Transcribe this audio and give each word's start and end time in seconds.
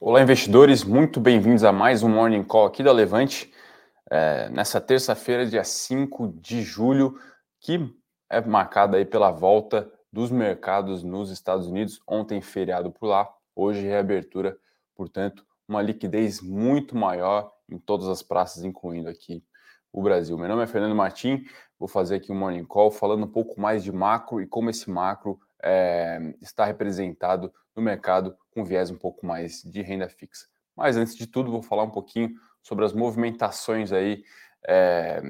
Olá, 0.00 0.22
investidores, 0.22 0.84
muito 0.84 1.18
bem-vindos 1.18 1.64
a 1.64 1.72
mais 1.72 2.04
um 2.04 2.08
Morning 2.08 2.44
Call 2.44 2.66
aqui 2.66 2.84
da 2.84 2.92
Levante, 2.92 3.52
é, 4.08 4.48
nessa 4.48 4.80
terça-feira, 4.80 5.44
dia 5.44 5.64
5 5.64 6.34
de 6.36 6.62
julho, 6.62 7.18
que 7.58 7.92
é 8.30 8.40
marcada 8.40 8.96
aí 8.96 9.04
pela 9.04 9.32
volta 9.32 9.90
dos 10.12 10.30
mercados 10.30 11.02
nos 11.02 11.32
Estados 11.32 11.66
Unidos. 11.66 12.00
Ontem, 12.06 12.40
feriado 12.40 12.92
por 12.92 13.08
lá, 13.08 13.28
hoje, 13.56 13.80
reabertura, 13.80 14.56
portanto, 14.94 15.44
uma 15.66 15.82
liquidez 15.82 16.40
muito 16.40 16.96
maior 16.96 17.52
em 17.68 17.76
todas 17.76 18.06
as 18.06 18.22
praças, 18.22 18.62
incluindo 18.62 19.08
aqui 19.08 19.42
o 19.92 20.00
Brasil. 20.00 20.38
Meu 20.38 20.48
nome 20.48 20.62
é 20.62 20.68
Fernando 20.68 20.94
Martim, 20.94 21.44
vou 21.76 21.88
fazer 21.88 22.14
aqui 22.14 22.30
um 22.30 22.36
Morning 22.38 22.64
Call 22.64 22.92
falando 22.92 23.24
um 23.24 23.32
pouco 23.32 23.60
mais 23.60 23.82
de 23.82 23.90
macro 23.90 24.40
e 24.40 24.46
como 24.46 24.70
esse 24.70 24.88
macro 24.88 25.40
é, 25.62 26.34
está 26.40 26.64
representado 26.64 27.52
no 27.74 27.82
mercado 27.82 28.36
com 28.50 28.64
viés 28.64 28.90
um 28.90 28.98
pouco 28.98 29.26
mais 29.26 29.62
de 29.62 29.82
renda 29.82 30.08
fixa. 30.08 30.46
Mas 30.76 30.96
antes 30.96 31.16
de 31.16 31.26
tudo, 31.26 31.50
vou 31.50 31.62
falar 31.62 31.82
um 31.82 31.90
pouquinho 31.90 32.30
sobre 32.62 32.84
as 32.84 32.92
movimentações 32.92 33.92
aí 33.92 34.22
é, 34.66 35.20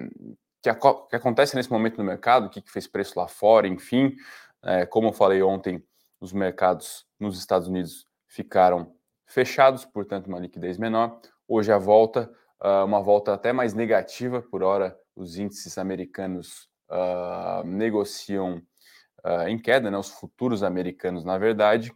que, 0.63 0.71
que 1.11 1.17
acontecem 1.17 1.57
nesse 1.57 1.71
momento 1.71 1.99
no 1.99 2.05
mercado, 2.05 2.47
o 2.47 2.51
que, 2.51 2.61
que 2.61 2.71
fez 2.71 2.87
preço 2.87 3.19
lá 3.19 3.29
fora, 3.29 3.67
enfim. 3.67 4.15
É, 4.63 4.85
como 4.87 5.09
eu 5.09 5.13
falei 5.13 5.43
ontem, 5.43 5.83
os 6.21 6.33
mercados 6.33 7.07
nos 7.19 7.39
Estados 7.39 7.69
Unidos 7.69 8.07
ficaram 8.27 8.95
fechados, 9.27 9.85
portanto, 9.85 10.27
uma 10.27 10.39
liquidez 10.39 10.79
menor. 10.79 11.21
Hoje 11.47 11.73
a 11.73 11.79
volta, 11.79 12.31
uh, 12.63 12.85
uma 12.85 13.01
volta 13.01 13.33
até 13.33 13.53
mais 13.53 13.75
negativa, 13.75 14.43
por 14.43 14.63
hora 14.63 14.99
os 15.15 15.39
índices 15.39 15.79
americanos 15.79 16.69
uh, 16.91 17.67
negociam 17.67 18.63
uh, 19.25 19.49
em 19.49 19.59
queda, 19.59 19.91
né, 19.91 19.99
os 19.99 20.11
futuros 20.11 20.63
americanos, 20.63 21.25
na 21.25 21.39
verdade. 21.39 21.91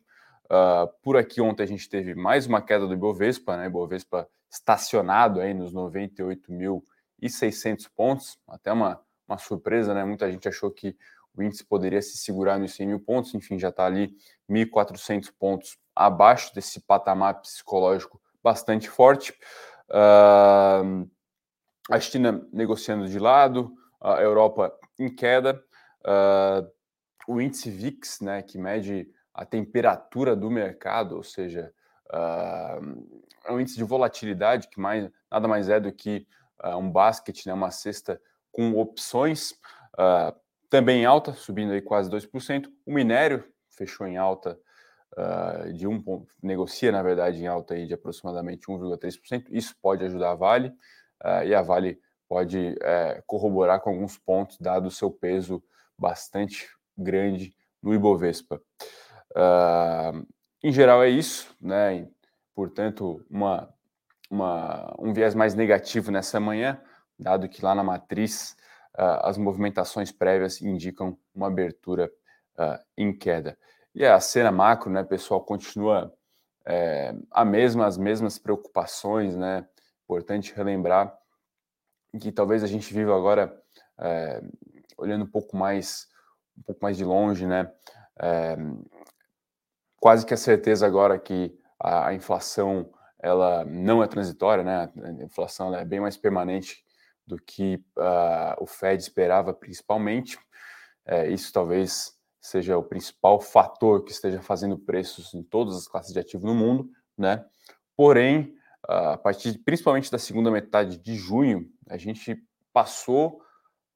Uh, 0.44 0.88
por 1.02 1.16
aqui 1.16 1.40
ontem 1.40 1.62
a 1.62 1.66
gente 1.66 1.88
teve 1.88 2.14
mais 2.14 2.46
uma 2.46 2.60
queda 2.60 2.86
do 2.86 2.92
Ibovespa, 2.94 3.56
né? 3.56 3.66
Ibovespa 3.66 4.28
estacionado 4.50 5.40
aí 5.40 5.54
nos 5.54 5.72
98.600 5.72 7.88
pontos, 7.96 8.38
até 8.46 8.70
uma, 8.70 9.00
uma 9.26 9.38
surpresa, 9.38 9.94
né? 9.94 10.04
Muita 10.04 10.30
gente 10.30 10.46
achou 10.46 10.70
que 10.70 10.94
o 11.34 11.42
índice 11.42 11.64
poderia 11.64 12.02
se 12.02 12.18
segurar 12.18 12.58
nos 12.58 12.74
100 12.74 12.86
mil 12.86 13.00
pontos, 13.00 13.34
enfim, 13.34 13.58
já 13.58 13.70
está 13.70 13.86
ali 13.86 14.14
1.400 14.50 15.32
pontos 15.38 15.78
abaixo 15.96 16.54
desse 16.54 16.80
patamar 16.80 17.40
psicológico 17.40 18.20
bastante 18.42 18.90
forte. 18.90 19.32
Uh, 19.88 21.08
a 21.90 22.00
China 22.00 22.46
negociando 22.52 23.08
de 23.08 23.18
lado, 23.18 23.72
a 24.00 24.20
Europa 24.20 24.72
em 24.98 25.14
queda, 25.14 25.62
uh, 26.04 26.68
o 27.26 27.40
índice 27.40 27.70
VIX, 27.70 28.20
né, 28.20 28.42
que 28.42 28.58
mede 28.58 29.08
a 29.34 29.44
temperatura 29.44 30.36
do 30.36 30.50
mercado, 30.50 31.16
ou 31.16 31.22
seja, 31.22 31.72
uh, 32.12 33.06
é 33.44 33.52
um 33.52 33.60
índice 33.60 33.76
de 33.76 33.84
volatilidade 33.84 34.68
que 34.68 34.80
mais, 34.80 35.10
nada 35.30 35.48
mais 35.48 35.68
é 35.68 35.80
do 35.80 35.92
que 35.92 36.26
uh, 36.62 36.76
um 36.76 36.90
basket, 36.90 37.46
né, 37.46 37.52
uma 37.52 37.70
cesta 37.70 38.20
com 38.50 38.72
opções, 38.78 39.52
uh, 39.98 40.34
também 40.68 41.02
em 41.02 41.04
alta, 41.04 41.32
subindo 41.32 41.72
aí 41.72 41.80
quase 41.80 42.10
2%. 42.10 42.66
O 42.86 42.92
minério 42.92 43.44
fechou 43.70 44.06
em 44.06 44.16
alta 44.16 44.58
de 45.74 45.86
um 45.86 46.02
negocia 46.42 46.90
na 46.90 47.02
verdade 47.02 47.42
em 47.42 47.46
alta 47.46 47.74
aí 47.74 47.86
de 47.86 47.92
aproximadamente 47.92 48.66
1,3%. 48.66 49.44
Isso 49.50 49.76
pode 49.82 50.02
ajudar 50.06 50.30
a 50.30 50.34
Vale 50.34 50.72
e 51.44 51.54
a 51.54 51.60
Vale 51.60 52.00
pode 52.32 52.74
eh, 52.80 53.22
corroborar 53.26 53.78
com 53.80 53.90
alguns 53.90 54.16
pontos 54.16 54.56
dado 54.58 54.86
o 54.86 54.90
seu 54.90 55.10
peso 55.10 55.62
bastante 55.98 56.66
grande 56.96 57.54
no 57.82 57.94
Ibovespa. 57.94 58.60
Uh, 59.32 60.26
em 60.62 60.72
geral 60.72 61.02
é 61.02 61.08
isso, 61.08 61.54
né? 61.60 62.08
Portanto, 62.54 63.24
uma, 63.30 63.72
uma, 64.30 64.94
um 64.98 65.12
viés 65.12 65.34
mais 65.34 65.54
negativo 65.54 66.10
nessa 66.10 66.38
manhã, 66.38 66.80
dado 67.18 67.48
que 67.48 67.64
lá 67.64 67.74
na 67.74 67.82
matriz 67.82 68.56
uh, 68.98 69.26
as 69.26 69.38
movimentações 69.38 70.12
prévias 70.12 70.60
indicam 70.60 71.16
uma 71.34 71.48
abertura 71.48 72.10
uh, 72.58 72.78
em 72.96 73.16
queda. 73.16 73.58
E 73.94 74.04
a 74.04 74.20
cena 74.20 74.50
macro, 74.50 74.90
né, 74.90 75.02
pessoal, 75.02 75.42
continua 75.42 76.12
é, 76.64 77.14
a 77.30 77.44
mesma, 77.44 77.86
as 77.86 77.98
mesmas 77.98 78.38
preocupações, 78.38 79.36
né? 79.36 79.66
Importante 80.04 80.54
relembrar 80.54 81.16
que 82.20 82.30
talvez 82.30 82.62
a 82.62 82.66
gente 82.66 82.92
viva 82.92 83.16
agora 83.16 83.60
é, 83.98 84.42
olhando 84.98 85.24
um 85.24 85.30
pouco 85.30 85.56
mais 85.56 86.08
um 86.58 86.62
pouco 86.62 86.80
mais 86.82 86.96
de 86.96 87.04
longe, 87.04 87.46
né? 87.46 87.70
É, 88.20 88.56
quase 90.00 90.26
que 90.26 90.34
a 90.34 90.36
certeza 90.36 90.86
agora 90.86 91.18
que 91.18 91.56
a, 91.78 92.08
a, 92.08 92.14
inflação 92.14 92.90
ela 93.20 93.64
não 93.64 94.02
é 94.02 94.06
transitória, 94.06 94.64
né? 94.64 94.92
A 95.02 95.24
inflação 95.24 95.74
é 95.74 95.84
bem 95.84 96.00
mais 96.00 96.16
permanente 96.16 96.84
do 97.26 97.36
que 97.36 97.76
uh, 97.96 98.60
o 98.60 98.66
Fed 98.66 99.00
esperava, 99.00 99.54
principalmente. 99.54 100.36
É, 101.06 101.28
isso 101.30 101.52
talvez 101.52 102.18
seja 102.40 102.76
o 102.76 102.82
principal 102.82 103.40
fator 103.40 104.04
que 104.04 104.10
esteja 104.10 104.42
fazendo 104.42 104.76
preços 104.76 105.32
em 105.34 105.42
todas 105.42 105.76
as 105.76 105.86
classes 105.86 106.12
de 106.12 106.18
ativo 106.18 106.44
no 106.46 106.54
mundo, 106.54 106.90
né? 107.16 107.44
Porém, 107.96 108.56
uh, 108.88 109.12
a 109.12 109.18
partir 109.18 109.56
principalmente 109.58 110.10
da 110.10 110.18
segunda 110.18 110.50
metade 110.50 110.98
de 110.98 111.14
junho, 111.14 111.70
a 111.88 111.96
gente 111.96 112.36
passou 112.72 113.40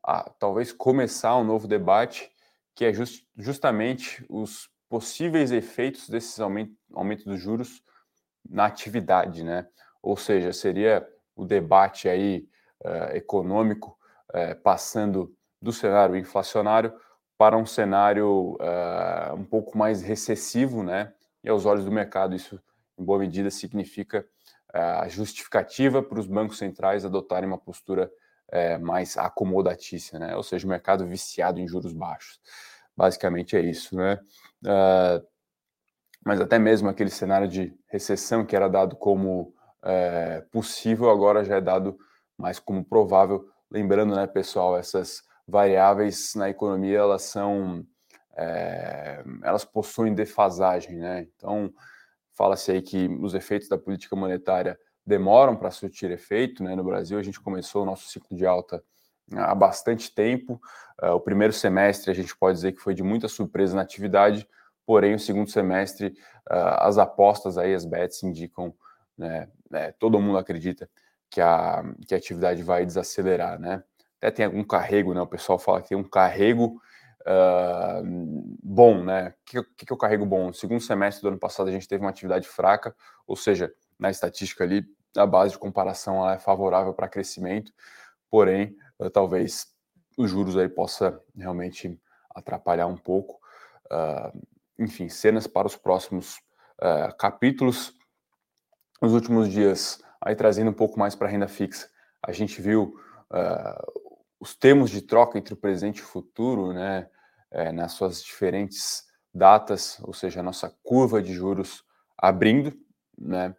a 0.05 0.31
talvez 0.39 0.73
começar 0.73 1.37
um 1.37 1.45
novo 1.45 1.67
debate 1.67 2.31
que 2.77 2.85
é 2.85 2.93
just, 2.93 3.27
justamente 3.37 4.25
os 4.29 4.71
possíveis 4.89 5.51
efeitos 5.51 6.09
desses 6.09 6.39
aumentos 6.39 6.77
aumento 6.95 7.25
dos 7.25 7.41
juros 7.41 7.83
na 8.49 8.67
atividade, 8.67 9.43
né? 9.43 9.67
Ou 10.01 10.17
seja, 10.17 10.53
seria 10.53 11.05
o 11.35 11.45
debate 11.45 12.09
aí 12.09 12.49
uh, 12.85 13.17
econômico 13.17 13.99
uh, 14.31 14.55
passando 14.63 15.35
do 15.61 15.73
cenário 15.73 16.17
inflacionário 16.17 16.95
para 17.37 17.57
um 17.57 17.67
cenário 17.67 18.57
uh, 18.61 19.35
um 19.35 19.45
pouco 19.45 19.77
mais 19.77 20.03
recessivo, 20.03 20.83
né? 20.83 21.13
E 21.43 21.49
aos 21.49 21.65
olhos 21.65 21.85
do 21.85 21.91
mercado, 21.91 22.37
isso 22.37 22.63
em 22.99 23.05
boa 23.05 23.19
medida 23.19 23.51
significa 23.51 24.25
a 24.73 25.09
justificativa 25.09 26.03
para 26.03 26.19
os 26.19 26.27
bancos 26.27 26.59
centrais 26.59 27.05
adotarem 27.05 27.49
uma 27.49 27.57
postura 27.57 28.11
é, 28.51 28.79
mais 28.79 29.17
acomodatícia, 29.17 30.19
né? 30.19 30.37
Ou 30.37 30.43
seja, 30.43 30.67
o 30.67 30.71
mercado 30.71 31.07
viciado 31.07 31.61
em 31.61 31.67
juros 31.67 31.93
baixos. 31.93 32.41
Basicamente 32.97 33.57
é 33.57 33.61
isso, 33.61 33.97
né? 33.97 34.19
Uh, 34.65 35.27
mas 36.25 36.41
até 36.41 36.59
mesmo 36.59 36.89
aquele 36.89 37.11
cenário 37.11 37.47
de 37.47 37.73
recessão 37.87 38.45
que 38.45 38.57
era 38.57 38.69
dado 38.69 38.97
como 38.97 39.55
é, 39.85 40.41
possível, 40.51 41.09
agora 41.09 41.45
já 41.45 41.57
é 41.57 41.61
dado 41.61 41.97
mais 42.37 42.59
como 42.59 42.85
provável. 42.85 43.49
Lembrando, 43.71 44.17
né, 44.17 44.27
pessoal, 44.27 44.77
essas 44.77 45.23
variáveis 45.47 46.35
na 46.35 46.51
economia 46.51 46.99
elas 46.99 47.23
são 47.23 47.87
é, 48.37 49.23
elas 49.45 49.65
possuem 49.65 50.15
defasagem, 50.15 50.97
né? 50.97 51.29
Então 51.37 51.73
fala-se 52.33 52.73
aí 52.73 52.83
que 52.83 53.07
os 53.21 53.33
efeitos 53.35 53.69
da 53.69 53.79
política 53.79 54.17
monetária 54.17 54.77
demoram 55.07 55.57
para 55.57 55.71
surtir 55.71 56.11
efeito. 56.11 56.63
Né? 56.63 56.75
No 56.75 56.85
Brasil, 56.85 57.19
a 57.19 57.23
gente 57.23 57.41
começou 57.41 57.83
o 57.83 57.87
nosso 57.87 58.09
ciclo 58.09 58.37
de 58.37 58.45
alta 58.45 58.83
há 59.35 59.55
bastante 59.55 60.15
tempo. 60.15 60.61
Uh, 61.03 61.13
o 61.13 61.21
primeiro 61.21 61.53
semestre, 61.53 62.11
a 62.11 62.15
gente 62.15 62.37
pode 62.37 62.57
dizer 62.57 62.73
que 62.73 62.81
foi 62.81 62.95
de 62.95 63.03
muita 63.03 63.29
surpresa 63.29 63.77
na 63.77 63.83
atividade, 63.83 64.49
porém, 64.85 65.15
o 65.15 65.19
segundo 65.19 65.51
semestre, 65.51 66.09
uh, 66.51 66.79
as 66.81 66.99
apostas 66.99 67.59
aí, 67.59 67.75
as 67.75 67.85
bets 67.85 68.23
indicam, 68.23 68.75
né, 69.17 69.49
né, 69.71 69.93
todo 69.93 70.21
mundo 70.21 70.39
acredita 70.39 70.89
que 71.31 71.41
a, 71.41 71.83
que 72.07 72.15
a 72.15 72.19
atividade 72.19 72.63
vai 72.63 72.87
desacelerar, 72.87 73.59
né? 73.59 73.83
Até 74.19 74.31
tem 74.31 74.47
algum 74.47 74.63
carrego, 74.65 75.13
né? 75.13 75.21
O 75.21 75.27
pessoal 75.27 75.59
fala 75.59 75.83
que 75.83 75.89
tem 75.89 75.99
um 75.99 76.05
carrego 76.05 76.81
uh, 77.23 78.03
bom, 78.63 79.03
né? 79.03 79.29
O 79.29 79.35
que, 79.45 79.63
que, 79.77 79.87
que 79.87 79.93
é 79.93 79.95
o 79.95 79.99
carrego 79.99 80.25
bom? 80.25 80.47
No 80.47 80.55
segundo 80.55 80.81
semestre 80.81 81.23
do 81.23 81.29
ano 81.29 81.39
passado, 81.39 81.69
a 81.69 81.73
gente 81.73 81.89
teve 81.89 82.03
uma 82.03 82.11
atividade 82.11 82.49
fraca, 82.49 82.95
ou 83.27 83.37
seja, 83.37 83.73
na 83.99 84.11
estatística 84.11 84.65
ali, 84.65 84.87
a 85.17 85.27
base 85.27 85.53
de 85.53 85.59
comparação 85.59 86.29
é 86.29 86.39
favorável 86.39 86.93
para 86.93 87.09
crescimento, 87.09 87.73
porém, 88.31 88.77
uh, 88.99 89.11
talvez 89.11 89.75
os 90.17 90.31
juros 90.31 90.57
aí 90.57 90.69
possa 90.69 91.21
realmente 91.37 92.01
atrapalhar 92.31 92.87
um 92.87 92.97
pouco. 92.97 93.41
Uh, 93.87 94.47
enfim, 94.79 95.09
cenas 95.09 95.47
para 95.47 95.67
os 95.67 95.77
próximos 95.77 96.37
uh, 96.81 97.17
capítulos. 97.19 97.95
Nos 99.01 99.13
últimos 99.13 99.49
dias, 99.49 100.03
aí 100.21 100.35
trazendo 100.35 100.71
um 100.71 100.75
pouco 100.75 100.99
mais 100.99 101.15
para 101.15 101.29
a 101.29 101.31
renda 101.31 101.49
fixa, 101.49 101.89
a 102.23 102.33
gente 102.33 102.61
viu 102.61 102.99
os 104.39 104.55
termos 104.55 104.91
de 104.91 105.03
troca 105.03 105.39
entre 105.39 105.55
o 105.55 105.57
presente 105.57 105.99
e 105.99 106.03
o 106.03 106.07
futuro, 106.07 106.73
né, 106.73 107.09
é, 107.51 107.73
nas 107.73 107.93
suas 107.93 108.23
diferentes 108.23 109.05
datas, 109.35 109.99
ou 110.03 110.13
seja, 110.13 110.41
a 110.41 110.43
nossa 110.43 110.75
curva 110.83 111.23
de 111.23 111.33
juros 111.33 111.85
abrindo, 112.17 112.73
né, 113.19 113.55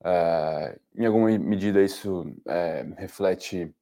Uh, 0.00 0.78
em 0.94 1.06
alguma 1.06 1.30
medida, 1.38 1.82
isso 1.82 2.32
é, 2.46 2.86
reflete 2.96 3.74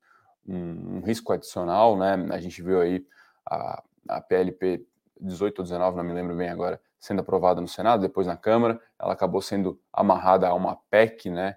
um, 0.47 0.97
um, 0.97 1.01
risco 1.01 1.33
adicional, 1.33 1.97
né? 1.97 2.15
A 2.31 2.39
gente 2.39 2.63
viu 2.63 2.81
aí 2.81 3.05
a, 3.47 3.83
a 4.09 4.21
PLP 4.21 4.87
18 5.21 5.59
ou 5.59 5.65
19, 5.65 5.97
não 5.97 6.05
me 6.05 6.13
lembro 6.13 6.37
bem 6.37 6.49
agora, 6.49 6.81
sendo 6.99 7.21
aprovada 7.21 7.61
no 7.61 7.69
Senado, 7.69 8.01
depois 8.01 8.27
na 8.27 8.37
Câmara, 8.37 8.81
ela 8.99 9.13
acabou 9.13 9.43
sendo 9.43 9.81
amarrada 9.93 10.49
a 10.49 10.55
uma 10.55 10.77
PEC, 10.91 11.31
né, 11.31 11.57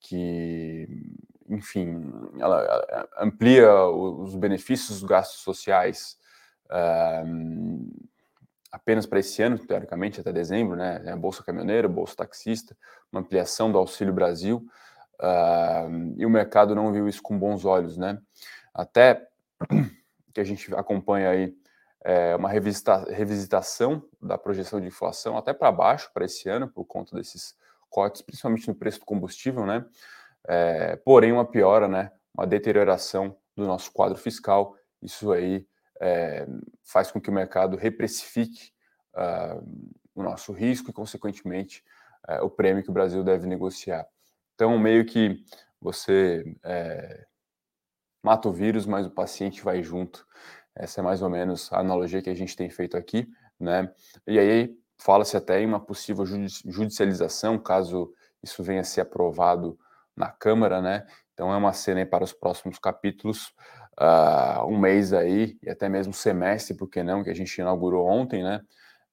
que, 0.00 0.88
enfim, 1.48 2.10
ela 2.38 3.08
amplia 3.18 3.72
os 3.84 4.34
benefícios 4.34 5.00
dos 5.00 5.08
gastos 5.08 5.40
sociais 5.40 6.18
uh, 6.66 8.09
apenas 8.70 9.06
para 9.06 9.18
esse 9.20 9.42
ano, 9.42 9.58
teoricamente, 9.58 10.20
até 10.20 10.32
dezembro, 10.32 10.76
né, 10.76 11.02
a 11.10 11.16
Bolsa 11.16 11.42
Caminhoneiro, 11.42 11.88
Bolsa 11.88 12.16
Taxista, 12.16 12.76
uma 13.12 13.20
ampliação 13.20 13.70
do 13.70 13.78
Auxílio 13.78 14.12
Brasil, 14.12 14.66
uh, 15.20 16.14
e 16.16 16.24
o 16.24 16.30
mercado 16.30 16.74
não 16.74 16.92
viu 16.92 17.08
isso 17.08 17.22
com 17.22 17.38
bons 17.38 17.64
olhos, 17.64 17.96
né, 17.96 18.18
até 18.72 19.28
que 20.32 20.40
a 20.40 20.44
gente 20.44 20.72
acompanha 20.74 21.30
aí 21.30 21.54
é, 22.02 22.34
uma 22.34 22.48
revisita 22.48 23.04
revisitação 23.12 24.02
da 24.20 24.38
projeção 24.38 24.80
de 24.80 24.86
inflação 24.86 25.36
até 25.36 25.52
para 25.52 25.70
baixo 25.70 26.10
para 26.12 26.24
esse 26.24 26.48
ano, 26.48 26.68
por 26.68 26.84
conta 26.84 27.16
desses 27.16 27.54
cortes, 27.88 28.22
principalmente 28.22 28.68
no 28.68 28.74
preço 28.74 29.00
do 29.00 29.04
combustível, 29.04 29.66
né? 29.66 29.84
É, 30.48 30.96
porém, 30.96 31.32
uma 31.32 31.44
piora, 31.44 31.86
né? 31.88 32.10
Uma 32.32 32.46
deterioração 32.46 33.36
do 33.54 33.66
nosso 33.66 33.92
quadro 33.92 34.16
fiscal. 34.16 34.76
Isso 35.02 35.32
aí 35.32 35.66
é, 36.00 36.46
faz 36.82 37.10
com 37.10 37.20
que 37.20 37.30
o 37.30 37.32
mercado 37.32 37.76
reprecifique 37.76 38.72
uh, 39.14 39.90
o 40.14 40.22
nosso 40.22 40.52
risco 40.52 40.90
e, 40.90 40.92
consequentemente, 40.92 41.84
uh, 42.28 42.44
o 42.44 42.50
prêmio 42.50 42.82
que 42.82 42.90
o 42.90 42.94
Brasil 42.94 43.22
deve 43.22 43.46
negociar. 43.46 44.06
Então, 44.54 44.78
meio 44.78 45.04
que 45.04 45.44
você 45.80 46.44
é, 46.62 47.26
mata 48.22 48.48
o 48.48 48.52
vírus, 48.52 48.86
mas 48.86 49.06
o 49.06 49.10
paciente 49.10 49.62
vai 49.62 49.82
junto. 49.82 50.26
Essa 50.74 51.00
é 51.00 51.02
mais 51.02 51.22
ou 51.22 51.30
menos 51.30 51.72
a 51.72 51.80
analogia 51.80 52.22
que 52.22 52.30
a 52.30 52.34
gente 52.34 52.54
tem 52.54 52.68
feito 52.68 52.96
aqui, 52.96 53.28
né? 53.58 53.92
E 54.26 54.38
aí 54.38 54.76
fala-se 54.98 55.36
até 55.36 55.60
em 55.60 55.66
uma 55.66 55.80
possível 55.80 56.24
judicialização, 56.26 57.58
caso 57.58 58.12
isso 58.42 58.62
venha 58.62 58.82
a 58.82 58.84
ser 58.84 59.00
aprovado 59.00 59.78
na 60.14 60.30
Câmara, 60.30 60.82
né? 60.82 61.06
Então 61.32 61.52
é 61.52 61.56
uma 61.56 61.72
cena 61.72 62.04
para 62.04 62.22
os 62.22 62.32
próximos 62.32 62.78
capítulos, 62.78 63.54
uh, 64.00 64.64
um 64.66 64.78
mês 64.78 65.12
aí, 65.12 65.58
e 65.62 65.68
até 65.68 65.88
mesmo 65.88 66.12
semestre, 66.12 66.74
porque 66.74 67.02
não, 67.02 67.22
que 67.22 67.30
a 67.30 67.34
gente 67.34 67.56
inaugurou 67.60 68.06
ontem, 68.06 68.42
né? 68.42 68.62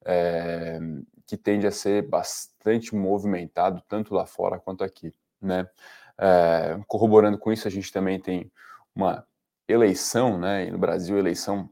É, 0.04 0.78
que 1.26 1.36
tende 1.36 1.66
a 1.66 1.70
ser 1.70 2.08
bastante 2.08 2.94
movimentado, 2.94 3.82
tanto 3.86 4.14
lá 4.14 4.24
fora 4.24 4.58
quanto 4.58 4.82
aqui, 4.82 5.12
né? 5.40 5.68
É, 6.16 6.80
corroborando 6.86 7.38
com 7.38 7.52
isso, 7.52 7.68
a 7.68 7.70
gente 7.70 7.92
também 7.92 8.18
tem 8.18 8.50
uma 8.94 9.26
eleição, 9.68 10.38
né? 10.38 10.66
E 10.66 10.70
no 10.70 10.78
Brasil, 10.78 11.18
eleição 11.18 11.70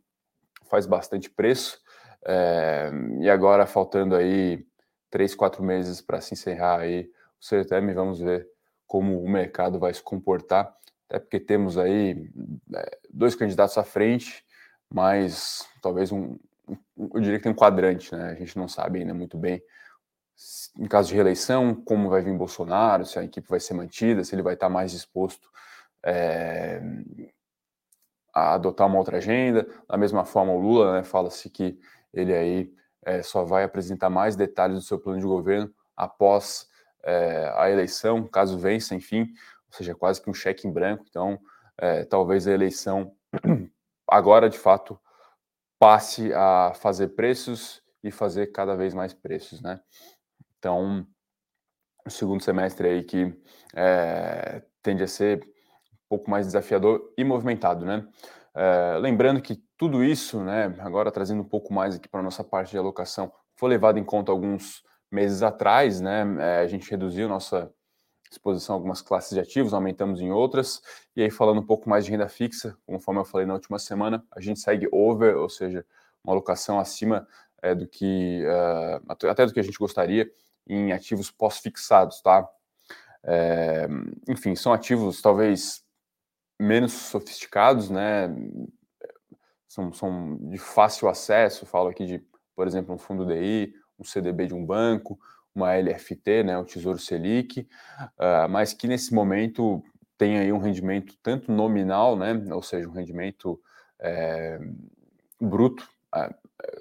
faz 0.68 0.86
bastante 0.86 1.30
preço. 1.30 1.80
É, 2.24 2.90
e 3.20 3.30
agora, 3.30 3.66
faltando 3.66 4.14
aí 4.14 4.66
três, 5.10 5.34
quatro 5.34 5.62
meses 5.62 6.00
para 6.00 6.20
se 6.20 6.34
encerrar 6.34 6.80
aí 6.80 7.10
o 7.40 7.44
CETEM, 7.44 7.94
vamos 7.94 8.20
ver 8.20 8.46
como 8.86 9.22
o 9.22 9.28
mercado 9.28 9.78
vai 9.78 9.94
se 9.94 10.02
comportar. 10.02 10.76
Até 11.08 11.18
porque 11.18 11.38
temos 11.38 11.78
aí 11.78 12.30
é, 12.74 12.98
dois 13.10 13.34
candidatos 13.34 13.78
à 13.78 13.84
frente, 13.84 14.44
mas 14.92 15.68
talvez 15.80 16.10
um, 16.10 16.36
eu 17.14 17.20
diria 17.20 17.38
que 17.38 17.44
tem 17.44 17.52
um 17.52 17.56
quadrante, 17.56 18.14
né? 18.14 18.30
A 18.30 18.34
gente 18.34 18.56
não 18.58 18.68
sabe 18.68 19.00
ainda 19.00 19.14
muito 19.14 19.38
bem, 19.38 19.62
em 20.78 20.86
caso 20.86 21.08
de 21.08 21.14
reeleição, 21.14 21.74
como 21.74 22.10
vai 22.10 22.22
vir 22.22 22.36
Bolsonaro, 22.36 23.06
se 23.06 23.18
a 23.18 23.24
equipe 23.24 23.48
vai 23.48 23.60
ser 23.60 23.74
mantida, 23.74 24.24
se 24.24 24.34
ele 24.34 24.42
vai 24.42 24.54
estar 24.54 24.68
mais 24.68 24.90
disposto 24.90 25.48
é, 26.04 26.80
a 28.34 28.54
adotar 28.54 28.86
uma 28.86 28.98
outra 28.98 29.18
agenda. 29.18 29.66
Da 29.88 29.96
mesma 29.96 30.24
forma, 30.24 30.52
o 30.52 30.60
Lula, 30.60 30.94
né, 30.94 31.02
fala-se 31.04 31.48
que 31.48 31.78
ele 32.12 32.34
aí 32.34 32.72
é, 33.02 33.22
só 33.22 33.44
vai 33.44 33.64
apresentar 33.64 34.10
mais 34.10 34.36
detalhes 34.36 34.76
do 34.76 34.82
seu 34.82 34.98
plano 34.98 35.20
de 35.20 35.26
governo 35.26 35.72
após 35.96 36.68
é, 37.02 37.50
a 37.56 37.70
eleição, 37.70 38.26
caso 38.26 38.58
vença, 38.58 38.94
enfim, 38.94 39.32
ou 39.68 39.76
seja, 39.76 39.94
quase 39.94 40.22
que 40.22 40.30
um 40.30 40.34
cheque 40.34 40.66
em 40.66 40.72
branco. 40.72 41.04
Então, 41.08 41.38
é, 41.78 42.04
talvez 42.04 42.46
a 42.46 42.52
eleição 42.52 43.12
agora, 44.08 44.48
de 44.48 44.58
fato, 44.58 44.98
passe 45.78 46.32
a 46.32 46.72
fazer 46.74 47.08
preços 47.08 47.82
e 48.02 48.10
fazer 48.10 48.48
cada 48.48 48.74
vez 48.74 48.94
mais 48.94 49.12
preços, 49.12 49.60
né? 49.60 49.80
Então, 50.58 51.06
o 52.06 52.10
segundo 52.10 52.42
semestre 52.42 52.88
aí 52.88 53.04
que 53.04 53.36
é, 53.74 54.62
tende 54.82 55.02
a 55.02 55.08
ser 55.08 55.44
pouco 56.08 56.30
mais 56.30 56.46
desafiador 56.46 57.12
e 57.18 57.24
movimentado, 57.24 57.84
né? 57.84 58.06
É, 58.54 58.96
lembrando 58.98 59.42
que 59.42 59.62
tudo 59.76 60.02
isso, 60.02 60.40
né, 60.42 60.74
agora 60.78 61.12
trazendo 61.12 61.42
um 61.42 61.48
pouco 61.48 61.74
mais 61.74 61.96
aqui 61.96 62.08
para 62.08 62.20
a 62.20 62.22
nossa 62.22 62.42
parte 62.42 62.70
de 62.70 62.78
alocação, 62.78 63.30
foi 63.54 63.68
levado 63.68 63.98
em 63.98 64.04
conta 64.04 64.32
alguns 64.32 64.82
meses 65.10 65.42
atrás, 65.42 66.00
né? 66.00 66.24
É, 66.40 66.58
a 66.60 66.66
gente 66.66 66.90
reduziu 66.90 67.28
nossa 67.28 67.70
exposição 68.30 68.74
a 68.74 68.76
algumas 68.76 69.00
classes 69.00 69.30
de 69.30 69.40
ativos, 69.40 69.74
aumentamos 69.74 70.20
em 70.20 70.30
outras, 70.30 70.82
e 71.14 71.22
aí 71.22 71.30
falando 71.30 71.60
um 71.60 71.66
pouco 71.66 71.88
mais 71.88 72.04
de 72.04 72.10
renda 72.10 72.28
fixa, 72.28 72.76
conforme 72.86 73.20
eu 73.20 73.24
falei 73.24 73.46
na 73.46 73.54
última 73.54 73.78
semana, 73.78 74.24
a 74.30 74.40
gente 74.40 74.60
segue 74.60 74.88
over, 74.92 75.36
ou 75.36 75.48
seja, 75.48 75.84
uma 76.22 76.32
alocação 76.32 76.78
acima 76.78 77.26
é, 77.62 77.74
do 77.74 77.86
que, 77.86 78.44
uh, 78.44 79.28
até 79.28 79.46
do 79.46 79.52
que 79.52 79.60
a 79.60 79.62
gente 79.62 79.78
gostaria, 79.78 80.30
em 80.66 80.92
ativos 80.92 81.30
pós-fixados, 81.30 82.20
tá? 82.20 82.48
É, 83.22 83.88
enfim, 84.28 84.54
são 84.54 84.72
ativos 84.72 85.20
talvez 85.20 85.84
menos 86.58 86.92
sofisticados, 86.92 87.90
né? 87.90 88.28
São, 89.68 89.92
são 89.92 90.36
de 90.48 90.58
fácil 90.58 91.08
acesso, 91.08 91.66
falo 91.66 91.88
aqui 91.88 92.06
de, 92.06 92.24
por 92.54 92.66
exemplo, 92.66 92.94
um 92.94 92.98
fundo 92.98 93.26
DI, 93.26 93.74
um 93.98 94.04
CDB 94.04 94.46
de 94.46 94.54
um 94.54 94.64
banco, 94.64 95.18
uma 95.56 95.74
LFT, 95.74 96.44
né, 96.44 96.58
o 96.58 96.64
Tesouro 96.64 96.98
Selic, 96.98 97.66
uh, 98.18 98.48
mas 98.48 98.72
que 98.72 98.86
nesse 98.86 99.14
momento 99.14 99.82
tem 100.18 100.38
aí 100.38 100.52
um 100.52 100.58
rendimento 100.58 101.14
tanto 101.22 101.50
nominal, 101.50 102.16
né, 102.16 102.32
ou 102.52 102.62
seja, 102.62 102.88
um 102.88 102.92
rendimento 102.92 103.60
é, 103.98 104.58
bruto, 105.40 105.88
uh, 106.14 106.34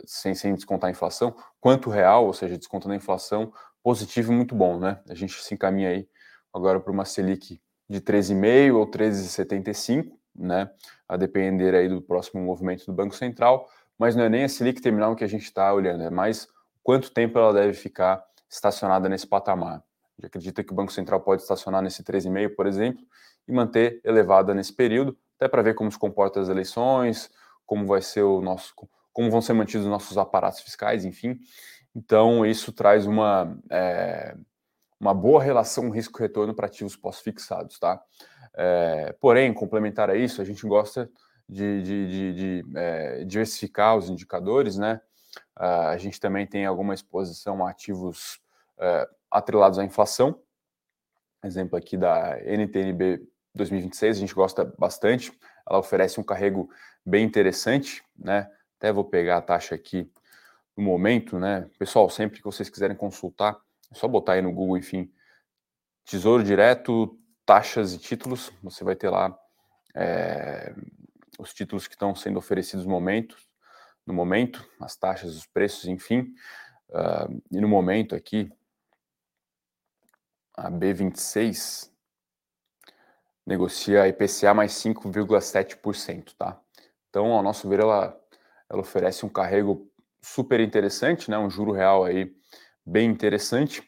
sem, 0.06 0.36
sem 0.36 0.54
descontar 0.54 0.90
a 0.90 0.92
inflação, 0.92 1.36
quanto 1.60 1.90
real, 1.90 2.26
ou 2.26 2.34
seja, 2.34 2.58
descontando 2.58 2.94
a 2.94 2.98
inflação, 2.98 3.52
positivo 3.82 4.32
e 4.32 4.36
muito 4.36 4.56
bom, 4.56 4.80
né? 4.80 5.00
A 5.08 5.14
gente 5.14 5.42
se 5.44 5.54
encaminha 5.54 5.90
aí 5.90 6.08
agora 6.52 6.80
para 6.80 6.92
uma 6.92 7.06
Selic 7.06 7.62
de 7.88 8.02
13,5 8.02 8.76
ou 8.76 8.90
13,75, 8.90 10.12
né? 10.36 10.72
A 11.08 11.16
depender 11.16 11.76
aí 11.76 11.88
do 11.88 12.02
próximo 12.02 12.42
movimento 12.42 12.86
do 12.88 12.94
Banco 12.94 13.16
Central, 13.16 13.70
mas 13.98 14.16
não 14.16 14.24
é 14.24 14.30
nem 14.30 14.44
a 14.44 14.50
Selic 14.50 14.82
terminal 14.82 15.16
que 15.16 15.24
a 15.24 15.28
gente 15.28 15.44
está 15.44 15.72
olhando, 15.72 16.04
é 16.04 16.10
mais 16.10 16.48
quanto 16.82 17.12
tempo 17.12 17.38
ela 17.38 17.54
deve 17.54 17.74
ficar 17.74 18.24
estacionada 18.50 19.10
nesse 19.10 19.28
patamar. 19.28 19.84
A 20.22 20.28
acredita 20.28 20.64
que 20.64 20.72
o 20.72 20.76
Banco 20.76 20.92
Central 20.92 21.22
pode 21.22 21.42
estacionar 21.42 21.82
nesse 21.82 22.04
13,5, 22.04 22.56
por 22.56 22.68
exemplo, 22.68 23.04
e 23.48 23.52
manter 23.52 24.02
elevada 24.04 24.54
nesse 24.54 24.74
período, 24.74 25.18
até 25.36 25.48
para 25.48 25.62
ver 25.62 25.76
como 25.76 25.92
se 25.92 26.00
comportam 26.00 26.42
as 26.42 26.50
eleições, 26.50 27.30
como 27.66 27.86
vai 27.86 28.02
ser 28.02 28.24
o 28.24 28.42
nosso, 28.42 28.74
como 29.12 29.30
vão 29.30 29.42
ser 29.42 29.54
mantidos 29.54 29.86
os 29.86 29.92
nossos 29.92 30.18
aparatos 30.18 30.62
fiscais, 30.62 31.04
enfim. 31.04 31.38
Então, 31.96 32.46
isso 32.46 32.72
traz 32.72 33.06
uma, 33.06 33.58
é, 33.70 34.36
uma 35.00 35.14
boa 35.14 35.42
relação 35.42 35.90
risco-retorno 35.90 36.54
para 36.54 36.68
ativos 36.68 36.96
pós-fixados, 36.96 37.80
tá? 37.80 38.02
É, 38.54 39.14
porém, 39.20 39.54
complementar 39.54 40.10
a 40.10 40.16
isso, 40.16 40.42
a 40.42 40.46
gente 40.46 40.66
gosta 40.66 41.10
de, 41.48 41.82
de, 41.84 42.08
de, 42.08 42.34
de 42.34 42.78
é, 42.78 43.24
diversificar 43.26 43.98
os 43.98 44.10
indicadores, 44.10 44.78
né? 44.78 45.02
Uh, 45.58 45.88
a 45.90 45.98
gente 45.98 46.20
também 46.20 46.46
tem 46.46 46.66
alguma 46.66 46.94
exposição 46.94 47.66
a 47.66 47.72
ativos 47.72 48.36
uh, 48.78 49.08
atrelados 49.32 49.80
à 49.80 49.84
inflação. 49.84 50.42
Exemplo 51.44 51.78
aqui 51.78 51.96
da 51.98 52.38
NTNB 52.42 53.28
2026, 53.54 54.18
a 54.18 54.20
gente 54.20 54.34
gosta 54.34 54.66
bastante. 54.78 55.32
Ela 55.68 55.80
oferece 55.80 56.20
um 56.20 56.24
carrego 56.24 56.70
bem 57.06 57.26
interessante, 57.26 58.04
né? 58.18 58.50
Até 58.78 58.92
vou 58.92 59.06
pegar 59.06 59.38
a 59.38 59.42
taxa 59.42 59.76
aqui 59.76 60.12
no 60.76 60.84
momento, 60.84 61.40
né? 61.40 61.70
Pessoal, 61.80 62.10
sempre 62.10 62.40
que 62.40 62.46
vocês 62.46 62.70
quiserem 62.70 62.96
consultar, 62.96 63.58
é 63.92 63.96
só 63.96 64.08
botar 64.08 64.34
aí 64.34 64.42
no 64.42 64.52
Google, 64.52 64.78
enfim, 64.78 65.12
Tesouro 66.04 66.44
Direto, 66.44 67.18
taxas 67.46 67.94
e 67.94 67.98
títulos. 67.98 68.52
Você 68.62 68.84
vai 68.84 68.96
ter 68.96 69.10
lá 69.10 69.38
é, 69.96 70.76
os 71.40 71.54
títulos 71.54 71.88
que 71.88 71.96
estão 71.96 72.14
sendo 72.14 72.38
oferecidos 72.38 72.86
no 72.86 72.92
momento, 72.92 73.38
no 74.06 74.14
momento, 74.14 74.68
as 74.80 74.96
taxas, 74.96 75.36
os 75.36 75.46
preços, 75.46 75.86
enfim. 75.86 76.34
Uh, 76.90 77.42
e 77.52 77.60
no 77.60 77.68
momento 77.68 78.16
aqui, 78.16 78.52
a 80.54 80.72
B26 80.72 81.92
negocia 83.46 84.08
IPCA 84.08 84.54
mais 84.54 84.74
5,7%, 84.74 86.34
tá? 86.38 86.60
Então, 87.10 87.32
ao 87.32 87.44
nosso 87.44 87.68
ver, 87.70 87.80
ela, 87.80 88.20
ela 88.70 88.82
oferece 88.82 89.26
um 89.26 89.30
carrego 89.30 89.90
super 90.22 90.60
interessante, 90.60 91.30
né? 91.30 91.38
Um 91.38 91.50
juro 91.50 91.72
real 91.72 92.04
aí 92.04 92.34
bem 92.86 93.10
interessante. 93.10 93.82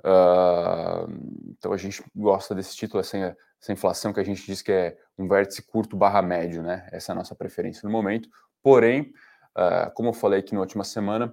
Uh, 0.00 1.08
então 1.56 1.72
a 1.72 1.76
gente 1.76 2.04
gosta 2.14 2.54
desse 2.54 2.76
título, 2.76 3.00
essa, 3.00 3.36
essa 3.60 3.72
inflação 3.72 4.12
que 4.12 4.20
a 4.20 4.24
gente 4.24 4.44
diz 4.44 4.60
que 4.60 4.70
é 4.70 4.98
um 5.16 5.26
vértice 5.26 5.62
curto 5.62 5.96
barra 5.96 6.20
médio, 6.20 6.62
né? 6.62 6.86
Essa 6.92 7.12
é 7.12 7.14
a 7.14 7.16
nossa 7.16 7.34
preferência 7.34 7.86
no 7.86 7.92
momento. 7.92 8.28
Porém, 8.62 9.12
uh, 9.56 9.90
como 9.94 10.10
eu 10.10 10.12
falei 10.12 10.40
aqui 10.40 10.54
na 10.54 10.60
última 10.60 10.84
semana, 10.84 11.32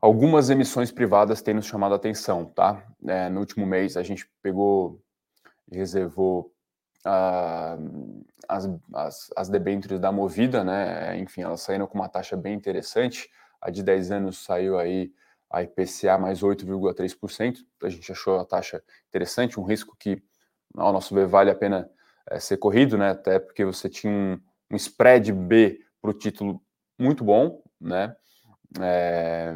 algumas 0.00 0.50
emissões 0.50 0.90
privadas 0.90 1.42
têm 1.42 1.54
nos 1.54 1.66
chamado 1.66 1.92
a 1.92 1.96
atenção, 1.96 2.44
tá? 2.44 2.82
É, 3.06 3.28
no 3.28 3.40
último 3.40 3.66
mês 3.66 3.96
a 3.96 4.02
gente 4.02 4.30
pegou 4.42 5.00
e 5.70 5.76
reservou 5.76 6.52
uh, 7.06 8.24
as, 8.48 8.68
as, 8.92 9.30
as 9.36 9.48
debêntures 9.48 10.00
da 10.00 10.10
Movida, 10.10 10.64
né? 10.64 11.18
Enfim, 11.18 11.42
elas 11.42 11.60
saíram 11.60 11.86
com 11.86 11.98
uma 11.98 12.08
taxa 12.08 12.36
bem 12.36 12.54
interessante. 12.54 13.30
A 13.60 13.70
de 13.70 13.82
10 13.82 14.10
anos 14.10 14.38
saiu 14.38 14.78
aí 14.78 15.12
a 15.50 15.62
IPCA 15.62 16.16
mais 16.18 16.40
8,3%. 16.42 17.58
A 17.82 17.88
gente 17.88 18.10
achou 18.10 18.38
a 18.38 18.44
taxa 18.44 18.82
interessante, 19.08 19.58
um 19.58 19.64
risco 19.64 19.96
que, 19.98 20.22
ao 20.76 20.92
nosso 20.92 21.14
ver, 21.14 21.26
vale 21.26 21.50
a 21.50 21.54
pena 21.54 21.90
é, 22.28 22.38
ser 22.38 22.56
corrido, 22.56 22.96
né? 22.96 23.10
Até 23.10 23.38
porque 23.38 23.64
você 23.64 23.88
tinha 23.88 24.12
um, 24.12 24.40
um 24.70 24.76
spread 24.76 25.32
B 25.32 25.80
para 26.00 26.10
o 26.10 26.14
título 26.14 26.62
muito 27.00 27.24
bom, 27.24 27.62
né? 27.80 28.14
É, 28.80 29.52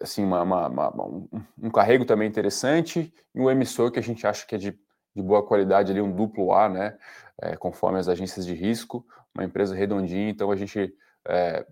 assim, 0.00 0.24
uma, 0.24 0.42
uma, 0.42 0.68
uma, 0.68 1.06
um, 1.06 1.28
um, 1.62 1.70
carrego 1.70 2.04
também 2.04 2.28
interessante 2.28 3.12
e 3.34 3.40
um 3.40 3.50
emissor 3.50 3.90
que 3.90 3.98
a 3.98 4.02
gente 4.02 4.26
acha 4.26 4.46
que 4.46 4.54
é 4.54 4.58
de, 4.58 4.78
de 5.14 5.22
boa 5.22 5.44
qualidade 5.44 5.90
ali, 5.90 6.00
um 6.00 6.14
duplo 6.14 6.52
A, 6.52 6.68
né? 6.68 6.98
É, 7.40 7.56
conforme 7.56 7.98
as 7.98 8.08
agências 8.08 8.46
de 8.46 8.54
risco, 8.54 9.04
uma 9.34 9.44
empresa 9.44 9.74
redondinha, 9.74 10.30
então 10.30 10.50
a 10.50 10.56
gente 10.56 10.94
é, 11.26 11.66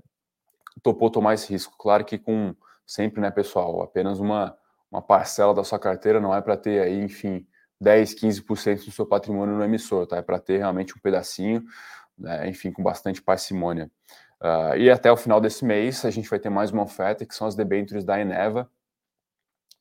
topou 0.82 1.10
tomar 1.10 1.34
esse 1.34 1.52
risco. 1.52 1.76
Claro 1.78 2.04
que 2.04 2.18
com 2.18 2.54
sempre, 2.86 3.20
né, 3.20 3.30
pessoal, 3.30 3.82
apenas 3.82 4.18
uma, 4.18 4.56
uma 4.90 5.02
parcela 5.02 5.54
da 5.54 5.62
sua 5.62 5.78
carteira 5.78 6.20
não 6.20 6.34
é 6.34 6.40
para 6.40 6.56
ter 6.56 6.82
aí, 6.82 7.00
enfim, 7.00 7.46
10, 7.80 8.14
15% 8.14 8.84
do 8.84 8.90
seu 8.90 9.06
patrimônio 9.06 9.54
no 9.56 9.64
emissor, 9.64 10.06
tá? 10.06 10.16
É 10.16 10.22
para 10.22 10.38
ter 10.38 10.58
realmente 10.58 10.94
um 10.96 11.00
pedacinho, 11.00 11.64
né, 12.20 12.48
enfim, 12.48 12.70
com 12.70 12.82
bastante 12.82 13.22
parcimônia. 13.22 13.90
Uh, 14.40 14.76
e 14.76 14.90
até 14.90 15.10
o 15.10 15.16
final 15.16 15.40
desse 15.40 15.64
mês 15.64 16.04
a 16.04 16.10
gente 16.10 16.28
vai 16.28 16.38
ter 16.38 16.50
mais 16.50 16.70
uma 16.70 16.82
oferta, 16.82 17.26
que 17.26 17.34
são 17.34 17.46
as 17.46 17.54
debêntures 17.54 18.04
da 18.04 18.20
Eneva, 18.20 18.70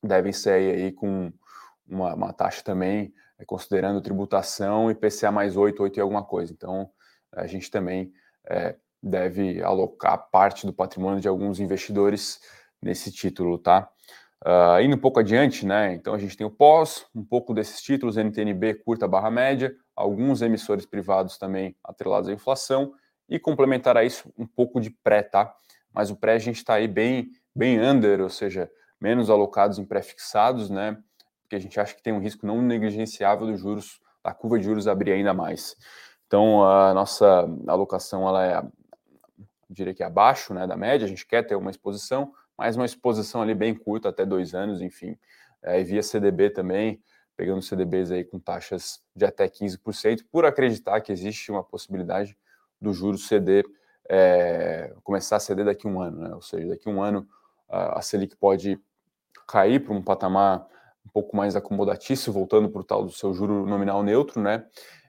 devem 0.02 0.32
ser 0.32 0.52
aí 0.52 0.92
com 0.92 1.32
uma, 1.88 2.14
uma 2.14 2.34
taxa 2.34 2.64
também, 2.64 3.14
é, 3.38 3.46
considerando 3.46 4.02
tributação 4.02 4.90
e 4.90 4.96
PCA 4.96 5.32
mais 5.32 5.56
8, 5.56 5.82
8 5.84 5.98
e 5.98 6.02
alguma 6.02 6.24
coisa. 6.24 6.52
Então, 6.52 6.90
a 7.32 7.46
gente 7.46 7.70
também 7.70 8.12
é, 8.50 8.76
deve 9.02 9.62
alocar 9.62 10.30
parte 10.30 10.66
do 10.66 10.74
patrimônio 10.74 11.22
de 11.22 11.28
alguns 11.28 11.60
investidores 11.60 12.40
nesse 12.82 13.12
título, 13.12 13.58
tá? 13.58 13.90
Uh, 14.46 14.80
indo 14.82 14.96
um 14.96 15.00
pouco 15.00 15.20
adiante, 15.20 15.66
né? 15.66 15.94
Então 15.94 16.14
a 16.14 16.18
gente 16.18 16.38
tem 16.38 16.48
o 16.48 16.50
pós, 16.50 17.06
um 17.14 17.24
pouco 17.24 17.54
desses 17.54 17.82
títulos, 17.82 18.16
NTNB 18.16 18.76
curta 18.86 19.06
barra 19.08 19.30
média, 19.30 19.76
alguns 20.00 20.42
emissores 20.42 20.86
privados 20.86 21.38
também 21.38 21.76
atrelados 21.84 22.30
à 22.30 22.34
inflação, 22.34 22.94
e 23.28 23.38
complementar 23.38 23.96
a 23.98 24.04
isso 24.04 24.34
um 24.38 24.48
pouco 24.48 24.80
de 24.80 24.90
pré, 24.90 25.22
tá? 25.22 25.54
Mas 25.94 26.10
o 26.10 26.16
pré 26.16 26.34
a 26.34 26.40
gente 26.40 26.56
está 26.56 26.76
aí 26.76 26.88
bem, 26.88 27.32
bem 27.54 27.80
under, 27.80 28.22
ou 28.22 28.30
seja, 28.30 28.72
menos 29.00 29.30
alocados 29.30 29.78
em 29.78 29.86
pré-fixados, 29.86 30.70
né? 30.70 30.98
Porque 31.42 31.56
a 31.56 31.60
gente 31.60 31.80
acha 31.80 31.94
que 31.94 32.02
tem 32.02 32.14
um 32.14 32.20
risco 32.20 32.48
não 32.48 32.62
negligenciável 32.62 33.46
dos 33.46 33.60
juros, 33.60 34.00
da 34.24 34.34
curva 34.34 34.58
de 34.58 34.66
juros 34.66 34.88
abrir 34.88 35.12
ainda 35.12 35.34
mais. 35.34 35.76
Então 36.26 36.64
a 36.64 36.94
nossa 36.94 37.48
alocação 37.68 38.28
ela 38.28 38.46
é 38.46 38.64
diria 39.70 39.94
que 39.94 40.02
abaixo 40.02 40.54
né, 40.54 40.66
da 40.66 40.76
média, 40.76 41.06
a 41.06 41.08
gente 41.08 41.28
quer 41.28 41.44
ter 41.44 41.56
uma 41.56 41.70
exposição, 41.70 42.34
mas 42.58 42.76
uma 42.76 42.86
exposição 42.86 43.42
ali 43.42 43.54
bem 43.54 43.76
curta, 43.76 44.10
até 44.10 44.26
dois 44.26 44.56
anos, 44.56 44.82
enfim. 44.82 45.16
É, 45.62 45.84
via 45.84 46.02
CDB 46.02 46.50
também, 46.50 47.00
pegando 47.40 47.62
CDBs 47.62 48.12
aí 48.12 48.26
com 48.26 48.38
taxas 48.38 49.02
de 49.16 49.24
até 49.24 49.48
15%, 49.48 50.26
por 50.30 50.44
acreditar 50.44 51.00
que 51.00 51.10
existe 51.10 51.50
uma 51.50 51.64
possibilidade 51.64 52.38
do 52.82 52.92
juros 52.92 53.30
ceder, 53.30 53.64
é, 54.10 54.94
começar 55.06 55.38
a 55.38 55.40
ceder 55.40 55.64
daqui 55.64 55.88
a 55.88 55.90
um 55.90 56.02
ano, 56.02 56.20
né? 56.20 56.36
Ou 56.36 56.42
seja, 56.42 56.68
daqui 56.68 56.90
a 56.90 56.92
um 56.92 57.02
ano 57.02 57.26
a 57.70 58.02
Selic 58.02 58.36
pode 58.36 58.78
cair 59.48 59.80
para 59.80 59.94
um 59.94 60.02
patamar 60.02 60.68
um 61.06 61.10
pouco 61.14 61.38
mais 61.38 61.56
acomodatício, 61.56 62.34
voltando 62.34 62.70
para 62.70 62.82
o 62.82 62.84
tal 62.84 63.06
do 63.06 63.12
seu 63.12 63.34
juro 63.34 63.66
nominal 63.66 64.04
neutro, 64.04 64.42
né? 64.42 64.66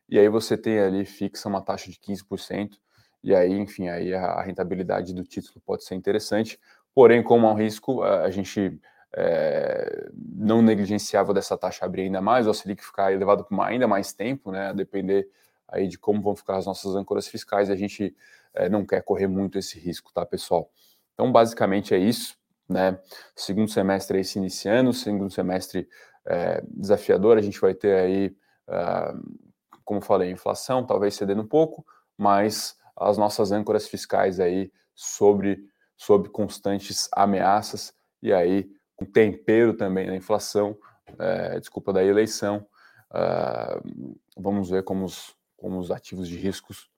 E 0.09 0.17
aí 0.17 0.29
você 0.29 0.57
tem 0.57 0.79
ali 0.79 1.05
fixa 1.05 1.49
uma 1.49 1.61
taxa 1.61 1.91
de 1.91 1.99
15%, 1.99 2.79
e 3.25 3.35
aí, 3.35 3.51
enfim, 3.59 3.89
aí 3.89 4.15
a 4.15 4.41
rentabilidade 4.41 5.13
do 5.13 5.25
título 5.25 5.61
pode 5.67 5.83
ser 5.83 5.97
interessante, 5.97 6.61
porém, 6.95 7.25
como 7.25 7.49
há 7.49 7.51
um 7.51 7.57
risco, 7.57 8.05
a 8.05 8.31
gente 8.31 8.79
é, 9.17 10.09
não 10.37 10.63
negligenciava 10.63 11.35
dessa 11.35 11.57
taxa 11.57 11.85
abrir 11.85 12.03
ainda 12.03 12.21
mais, 12.21 12.47
ou 12.47 12.53
a 12.53 12.55
Selic 12.55 12.85
ficar 12.85 13.13
elevado 13.13 13.45
por 13.45 13.61
ainda 13.61 13.89
mais 13.89 14.13
tempo, 14.13 14.51
né, 14.51 14.69
a 14.69 14.73
depender 14.73 15.29
aí 15.69 15.89
de 15.89 15.99
como 15.99 16.21
vão 16.21 16.35
ficar 16.35 16.57
as 16.57 16.67
nossas 16.67 16.95
âncoras 16.95 17.29
fiscais, 17.29 17.71
a 17.71 17.77
gente 17.77 18.15
é, 18.55 18.69
não 18.69 18.85
quer 18.85 19.03
correr 19.03 19.27
muito 19.27 19.59
esse 19.59 19.79
risco, 19.79 20.13
tá, 20.13 20.25
pessoal? 20.25 20.71
Então, 21.15 21.31
basicamente 21.31 21.95
é 21.95 21.99
isso, 21.99 22.37
né, 22.69 22.99
segundo 23.35 23.71
semestre 23.71 24.19
aí 24.19 24.25
se 24.25 24.39
iniciando, 24.39 24.93
segundo 24.93 25.31
semestre 25.31 25.89
é, 26.25 26.63
desafiador, 26.69 27.37
a 27.37 27.43
gente 27.43 27.61
vai 27.61 27.75
ter 27.75 27.95
aí, 27.95 28.37
uh, 28.69 29.41
como 29.85 30.01
falei, 30.01 30.31
inflação, 30.31 30.87
talvez 30.87 31.15
cedendo 31.15 31.43
um 31.43 31.47
pouco, 31.47 31.85
mas 32.17 32.77
as 32.97 33.17
nossas 33.17 33.51
âncoras 33.51 33.89
fiscais 33.89 34.39
aí 34.39 34.71
sobre, 34.95 35.65
sobre 35.97 36.29
constantes 36.29 37.09
ameaças 37.13 37.95
e 38.23 38.33
aí 38.33 38.71
com 39.01 39.07
tempero 39.07 39.73
também 39.75 40.07
na 40.07 40.15
inflação, 40.15 40.77
é, 41.19 41.59
desculpa 41.59 41.93
da 41.93 42.05
eleição. 42.05 42.67
Uh, 43.11 44.21
vamos 44.37 44.71
ver 44.71 44.85
como 44.85 45.07
os, 45.07 45.35
como 45.57 45.79
os 45.79 45.91
ativos 45.91 46.29
de 46.29 46.37
riscos 46.37 46.89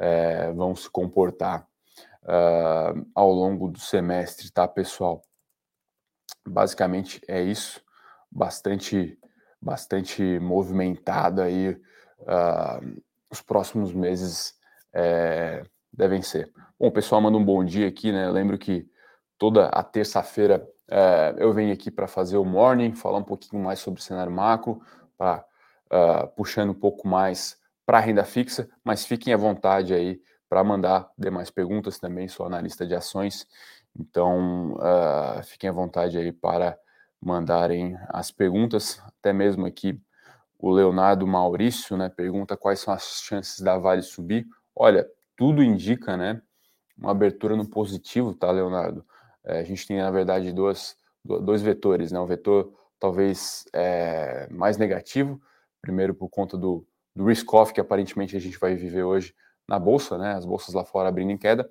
é, 0.00 0.50
vão 0.52 0.74
se 0.74 0.90
comportar 0.90 1.68
uh, 2.22 3.06
ao 3.14 3.30
longo 3.30 3.68
do 3.68 3.78
semestre, 3.78 4.50
tá, 4.50 4.66
pessoal? 4.66 5.22
Basicamente 6.46 7.20
é 7.28 7.42
isso, 7.42 7.80
bastante, 8.30 9.18
bastante 9.60 10.40
movimentado 10.40 11.42
aí 11.42 11.70
uh, 11.70 13.02
os 13.30 13.40
próximos 13.42 13.92
meses 13.92 14.54
é, 14.92 15.62
devem 15.92 16.22
ser. 16.22 16.52
Bom, 16.78 16.90
pessoal 16.90 17.20
manda 17.20 17.36
um 17.36 17.44
bom 17.44 17.64
dia 17.64 17.86
aqui, 17.86 18.10
né? 18.10 18.26
Eu 18.26 18.32
lembro 18.32 18.58
que 18.58 18.88
toda 19.38 19.66
a 19.68 19.82
terça-feira 19.82 20.66
é, 20.88 21.34
eu 21.38 21.52
venho 21.52 21.72
aqui 21.72 21.90
para 21.90 22.06
fazer 22.06 22.36
o 22.36 22.44
morning, 22.44 22.94
falar 22.94 23.18
um 23.18 23.24
pouquinho 23.24 23.62
mais 23.62 23.78
sobre 23.78 24.00
o 24.00 24.02
cenário 24.02 24.32
macro, 24.32 24.80
pra, 25.16 25.44
uh, 25.86 26.28
puxando 26.36 26.70
um 26.70 26.74
pouco 26.74 27.06
mais 27.08 27.58
para 27.86 27.98
a 27.98 28.00
renda 28.00 28.24
fixa, 28.24 28.68
mas 28.82 29.04
fiquem 29.04 29.32
à 29.32 29.36
vontade 29.36 29.94
aí 29.94 30.20
para 30.48 30.62
mandar 30.62 31.10
demais 31.16 31.50
perguntas 31.50 31.98
também, 31.98 32.28
sou 32.28 32.46
analista 32.46 32.86
de 32.86 32.94
ações, 32.94 33.46
então 33.98 34.74
uh, 34.74 35.42
fiquem 35.44 35.70
à 35.70 35.72
vontade 35.72 36.18
aí 36.18 36.32
para 36.32 36.78
mandarem 37.20 37.96
as 38.08 38.30
perguntas, 38.30 39.02
até 39.06 39.32
mesmo 39.32 39.66
aqui 39.66 39.98
o 40.58 40.70
Leonardo 40.70 41.26
Maurício, 41.26 41.96
né, 41.96 42.08
pergunta 42.08 42.56
quais 42.56 42.80
são 42.80 42.92
as 42.92 43.20
chances 43.22 43.60
da 43.60 43.78
Vale 43.78 44.02
subir. 44.02 44.46
Olha, 44.74 45.06
tudo 45.36 45.62
indica, 45.62 46.16
né, 46.16 46.40
uma 46.96 47.10
abertura 47.10 47.56
no 47.56 47.68
positivo, 47.68 48.34
tá, 48.34 48.50
Leonardo? 48.50 49.04
É, 49.44 49.60
a 49.60 49.62
gente 49.62 49.86
tem, 49.86 49.98
na 49.98 50.10
verdade, 50.10 50.52
dois, 50.52 50.96
dois 51.24 51.62
vetores, 51.62 52.10
né? 52.12 52.18
Um 52.18 52.26
vetor 52.26 52.72
talvez 52.98 53.64
é, 53.72 54.48
mais 54.50 54.76
negativo, 54.78 55.40
primeiro 55.80 56.14
por 56.14 56.28
conta 56.28 56.56
do, 56.56 56.86
do 57.14 57.26
risk-off 57.26 57.72
que 57.72 57.80
aparentemente 57.80 58.36
a 58.36 58.40
gente 58.40 58.58
vai 58.58 58.74
viver 58.74 59.02
hoje 59.02 59.34
na 59.68 59.78
Bolsa, 59.78 60.16
né? 60.16 60.34
As 60.34 60.44
bolsas 60.44 60.74
lá 60.74 60.84
fora 60.84 61.08
abrindo 61.08 61.30
em 61.30 61.38
queda. 61.38 61.68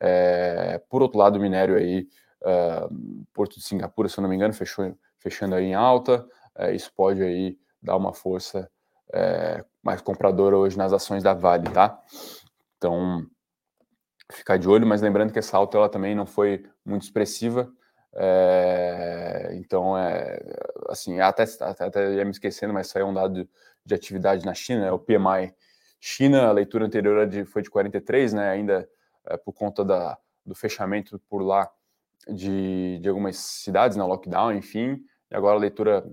É, 0.00 0.78
por 0.88 1.02
outro 1.02 1.18
lado, 1.18 1.36
o 1.36 1.40
minério 1.40 1.76
aí, 1.76 2.08
uh, 2.42 3.24
Porto 3.32 3.56
de 3.56 3.62
Singapura, 3.62 4.08
se 4.08 4.18
eu 4.18 4.22
não 4.22 4.28
me 4.28 4.34
engano, 4.34 4.52
fechou, 4.52 4.96
fechando 5.18 5.54
aí 5.54 5.66
em 5.66 5.74
alta, 5.74 6.26
é, 6.56 6.74
isso 6.74 6.92
pode 6.94 7.22
aí 7.22 7.56
dar 7.80 7.96
uma 7.96 8.12
força 8.12 8.68
é, 9.12 9.64
mais 9.82 10.00
compradora 10.00 10.56
hoje 10.56 10.76
nas 10.76 10.92
ações 10.92 11.22
da 11.22 11.34
Vale, 11.34 11.68
tá? 11.70 12.00
Então, 12.76 13.26
ficar 14.32 14.56
de 14.56 14.68
olho, 14.68 14.86
mas 14.86 15.02
lembrando 15.02 15.32
que 15.32 15.38
essa 15.38 15.56
alta 15.56 15.76
ela 15.76 15.88
também 15.88 16.14
não 16.14 16.26
foi 16.26 16.64
muito 16.84 17.02
expressiva, 17.02 17.72
é, 18.14 19.50
então, 19.54 19.96
é, 19.96 20.38
assim, 20.88 21.20
até, 21.20 21.44
até, 21.60 21.84
até 21.84 22.14
ia 22.14 22.24
me 22.24 22.30
esquecendo, 22.30 22.72
mas 22.72 22.88
saiu 22.88 23.06
um 23.06 23.14
dado 23.14 23.34
de, 23.34 23.50
de 23.84 23.94
atividade 23.94 24.44
na 24.44 24.54
China, 24.54 24.86
é 24.86 24.92
o 24.92 24.98
PMI 24.98 25.54
China, 26.00 26.48
a 26.48 26.52
leitura 26.52 26.84
anterior 26.84 27.26
de, 27.26 27.44
foi 27.44 27.62
de 27.62 27.70
43, 27.70 28.32
né, 28.32 28.50
ainda 28.50 28.88
é, 29.26 29.36
por 29.36 29.52
conta 29.52 29.84
da, 29.84 30.18
do 30.44 30.54
fechamento 30.54 31.18
por 31.28 31.42
lá 31.42 31.70
de, 32.28 32.98
de 33.00 33.08
algumas 33.08 33.36
cidades, 33.36 33.96
na 33.96 34.04
né, 34.04 34.08
lockdown, 34.08 34.52
enfim, 34.52 35.02
e 35.30 35.34
agora 35.34 35.56
a 35.56 35.60
leitura 35.60 36.04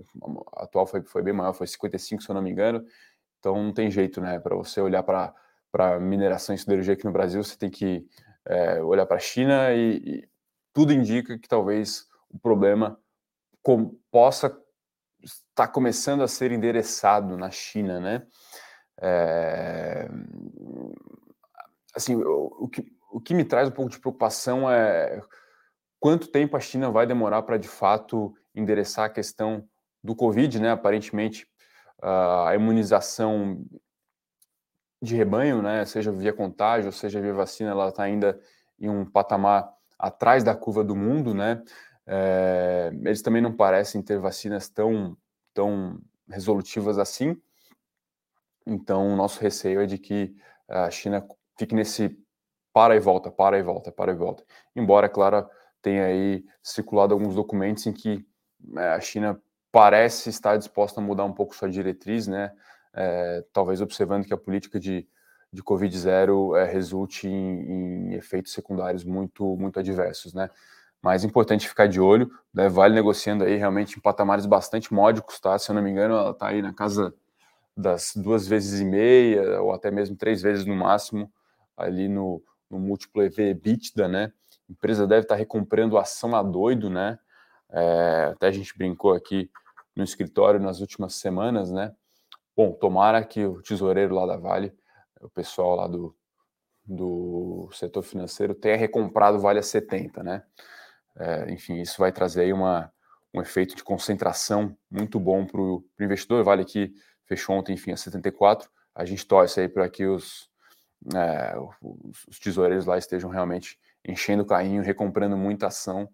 atual 0.54 0.86
foi, 0.86 1.02
foi 1.02 1.22
bem 1.22 1.34
maior, 1.34 1.52
foi 1.52 1.66
55, 1.66 2.22
se 2.22 2.30
eu 2.30 2.34
não 2.34 2.40
me 2.40 2.50
engano. 2.50 2.82
Então 3.38 3.62
não 3.62 3.72
tem 3.72 3.90
jeito, 3.90 4.18
né? 4.18 4.38
Para 4.38 4.56
você 4.56 4.80
olhar 4.80 5.02
para 5.70 5.98
mineração 6.00 6.54
e 6.54 6.58
siderurgia 6.58 6.94
aqui 6.94 7.04
no 7.04 7.12
Brasil, 7.12 7.42
você 7.42 7.56
tem 7.56 7.70
que 7.70 8.06
é, 8.46 8.82
olhar 8.82 9.06
para 9.06 9.16
a 9.16 9.20
China 9.20 9.72
e, 9.72 9.96
e, 9.96 10.28
tudo 10.72 10.92
indica 10.92 11.38
que 11.38 11.48
talvez 11.48 12.06
o 12.28 12.38
problema 12.38 12.98
com, 13.62 13.96
possa 14.10 14.56
estar 15.22 15.68
começando 15.68 16.22
a 16.22 16.28
ser 16.28 16.52
endereçado 16.52 17.36
na 17.36 17.50
China, 17.50 18.00
né? 18.00 18.26
É, 19.00 20.08
assim, 21.94 22.14
o, 22.14 22.56
o, 22.60 22.68
que, 22.68 22.86
o 23.10 23.20
que 23.20 23.34
me 23.34 23.44
traz 23.44 23.68
um 23.68 23.72
pouco 23.72 23.90
de 23.90 23.98
preocupação 23.98 24.70
é 24.70 25.20
quanto 25.98 26.28
tempo 26.28 26.56
a 26.56 26.60
China 26.60 26.90
vai 26.90 27.06
demorar 27.06 27.42
para 27.42 27.58
de 27.58 27.68
fato 27.68 28.34
endereçar 28.54 29.06
a 29.06 29.10
questão 29.10 29.68
do 30.02 30.14
Covid, 30.14 30.60
né? 30.60 30.70
Aparentemente, 30.70 31.46
a 32.02 32.52
imunização 32.54 33.62
de 35.02 35.16
rebanho, 35.16 35.62
né? 35.62 35.84
Seja 35.84 36.12
via 36.12 36.32
contágio, 36.32 36.92
seja 36.92 37.20
via 37.20 37.32
vacina, 37.32 37.70
ela 37.70 37.88
está 37.88 38.02
ainda 38.02 38.38
em 38.78 38.88
um 38.88 39.04
patamar 39.04 39.72
atrás 39.98 40.44
da 40.44 40.54
curva 40.54 40.84
do 40.84 40.94
mundo, 40.94 41.34
né? 41.34 41.62
É, 42.06 42.90
eles 43.04 43.22
também 43.22 43.40
não 43.40 43.52
parecem 43.52 44.02
ter 44.02 44.18
vacinas 44.18 44.68
tão, 44.68 45.16
tão 45.54 46.00
resolutivas 46.28 46.98
assim. 46.98 47.40
Então, 48.66 49.12
o 49.12 49.16
nosso 49.16 49.40
receio 49.40 49.80
é 49.80 49.86
de 49.86 49.98
que 49.98 50.34
a 50.68 50.90
China 50.90 51.26
fique 51.58 51.74
nesse 51.74 52.16
para 52.72 52.94
e 52.94 53.00
volta, 53.00 53.30
para 53.30 53.58
e 53.58 53.62
volta, 53.62 53.90
para 53.90 54.12
e 54.12 54.14
volta. 54.14 54.44
Embora, 54.76 55.08
claro, 55.08 55.48
tenha 55.82 56.04
aí 56.04 56.44
circulado 56.62 57.14
alguns 57.14 57.34
documentos 57.34 57.86
em 57.86 57.92
que 57.92 58.24
é, 58.76 58.88
a 58.92 59.00
China 59.00 59.40
parece 59.72 60.30
estar 60.30 60.56
disposta 60.56 61.00
a 61.00 61.04
mudar 61.04 61.24
um 61.24 61.32
pouco 61.32 61.54
sua 61.54 61.68
diretriz, 61.68 62.26
né? 62.26 62.52
É, 62.92 63.44
talvez 63.52 63.80
observando 63.80 64.24
que 64.24 64.34
a 64.34 64.36
política 64.36 64.80
de, 64.80 65.06
de 65.52 65.62
Covid 65.62 65.96
zero 65.96 66.56
é, 66.56 66.64
resulte 66.64 67.28
em, 67.28 68.10
em, 68.10 68.14
efeitos 68.14 68.52
secundários 68.52 69.04
muito, 69.04 69.56
muito 69.56 69.78
adversos, 69.78 70.34
né? 70.34 70.50
Mas 71.02 71.24
é 71.24 71.26
importante 71.26 71.68
ficar 71.68 71.86
de 71.86 72.00
olho, 72.00 72.30
né? 72.52 72.68
Vale 72.68 72.94
negociando 72.94 73.44
aí 73.44 73.56
realmente 73.56 73.96
em 73.96 74.00
patamares 74.00 74.46
bastante 74.46 74.92
módicos, 74.92 75.40
tá? 75.40 75.58
Se 75.58 75.70
eu 75.70 75.74
não 75.74 75.82
me 75.82 75.90
engano, 75.90 76.14
ela 76.14 76.30
está 76.30 76.48
aí 76.48 76.60
na 76.60 76.72
casa 76.74 77.14
das 77.76 78.12
duas 78.14 78.46
vezes 78.46 78.80
e 78.80 78.84
meia, 78.84 79.62
ou 79.62 79.72
até 79.72 79.90
mesmo 79.90 80.16
três 80.16 80.42
vezes 80.42 80.66
no 80.66 80.76
máximo, 80.76 81.32
ali 81.76 82.08
no, 82.08 82.42
no 82.70 82.78
múltiplo 82.78 83.22
EV-EBITDA, 83.22 84.08
né? 84.08 84.32
A 84.68 84.72
empresa 84.72 85.06
deve 85.06 85.22
estar 85.22 85.34
recomprando 85.36 85.98
ação 85.98 86.36
a 86.36 86.42
doido, 86.42 86.90
né? 86.90 87.18
É, 87.70 88.30
até 88.32 88.48
a 88.48 88.52
gente 88.52 88.76
brincou 88.76 89.14
aqui 89.14 89.50
no 89.96 90.04
escritório 90.04 90.60
nas 90.60 90.80
últimas 90.80 91.14
semanas, 91.14 91.70
né? 91.70 91.92
Bom, 92.62 92.72
tomara 92.72 93.24
que 93.24 93.42
o 93.42 93.62
tesoureiro 93.62 94.14
lá 94.14 94.26
da 94.26 94.36
Vale, 94.36 94.70
o 95.18 95.30
pessoal 95.30 95.76
lá 95.76 95.86
do, 95.86 96.14
do 96.84 97.70
setor 97.72 98.02
financeiro, 98.02 98.54
tenha 98.54 98.76
recomprado 98.76 99.40
Vale 99.40 99.60
a 99.60 99.62
70, 99.62 100.22
né? 100.22 100.42
É, 101.16 101.50
enfim, 101.50 101.80
isso 101.80 101.96
vai 101.98 102.12
trazer 102.12 102.42
aí 102.42 102.52
uma, 102.52 102.92
um 103.32 103.40
efeito 103.40 103.74
de 103.74 103.82
concentração 103.82 104.76
muito 104.90 105.18
bom 105.18 105.46
para 105.46 105.58
o 105.58 105.82
investidor. 105.98 106.44
Vale 106.44 106.66
que 106.66 106.92
fechou 107.24 107.56
ontem, 107.56 107.72
enfim, 107.72 107.92
a 107.92 107.96
74. 107.96 108.70
A 108.94 109.06
gente 109.06 109.26
torce 109.26 109.58
aí 109.60 109.66
para 109.66 109.88
que 109.88 110.04
os, 110.04 110.50
é, 111.14 111.58
os, 111.58 112.26
os 112.28 112.38
tesoureiros 112.38 112.84
lá 112.84 112.98
estejam 112.98 113.30
realmente 113.30 113.80
enchendo 114.06 114.42
o 114.42 114.46
carrinho, 114.46 114.82
recomprando 114.82 115.34
muita 115.34 115.68
ação, 115.68 116.10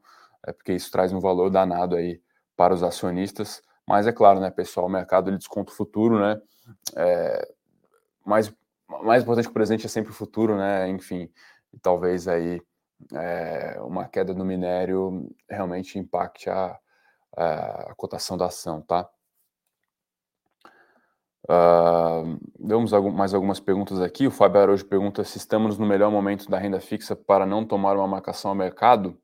é, 0.47 0.53
porque 0.53 0.75
isso 0.75 0.93
traz 0.93 1.13
um 1.13 1.19
valor 1.19 1.51
danado 1.51 1.97
aí 1.97 2.23
para 2.57 2.73
os 2.73 2.85
acionistas. 2.85 3.66
Mas 3.89 4.07
é 4.07 4.13
claro, 4.13 4.41
né, 4.41 4.51
pessoal, 4.51 4.87
o 4.87 4.91
mercado 4.91 5.31
ele 5.31 5.39
desconta 5.39 5.73
o 5.73 5.75
futuro, 5.75 6.19
né? 6.19 6.41
É, 6.97 7.53
mais, 8.25 8.53
mais 9.03 9.23
importante 9.23 9.45
que 9.45 9.51
o 9.51 9.55
presente 9.55 9.87
é 9.87 9.89
sempre 9.89 10.11
o 10.11 10.15
futuro, 10.15 10.57
né? 10.57 10.89
Enfim, 10.89 11.31
talvez 11.81 12.27
aí 12.27 12.61
é, 13.15 13.79
uma 13.81 14.09
queda 14.09 14.35
no 14.35 14.45
minério 14.45 15.29
realmente 15.49 15.99
impacte 15.99 16.51
a, 16.51 16.77
a, 17.37 17.91
a 17.91 17.95
cotação 17.95 18.37
da 18.37 18.47
ação, 18.47 18.83
tá? 18.83 19.09
Uh, 21.49 23.13
mais 23.13 23.33
algumas 23.33 23.61
perguntas 23.61 24.01
aqui. 24.01 24.27
O 24.27 24.33
Fábio 24.33 24.61
Araújo 24.61 24.85
pergunta 24.85 25.23
se 25.23 25.39
estamos 25.39 25.79
no 25.79 25.87
melhor 25.87 26.11
momento 26.11 26.51
da 26.51 26.59
renda 26.59 26.81
fixa 26.81 27.15
para 27.15 27.47
não 27.47 27.65
tomar 27.65 27.97
uma 27.97 28.09
marcação 28.09 28.51
ao 28.51 28.55
mercado. 28.57 29.17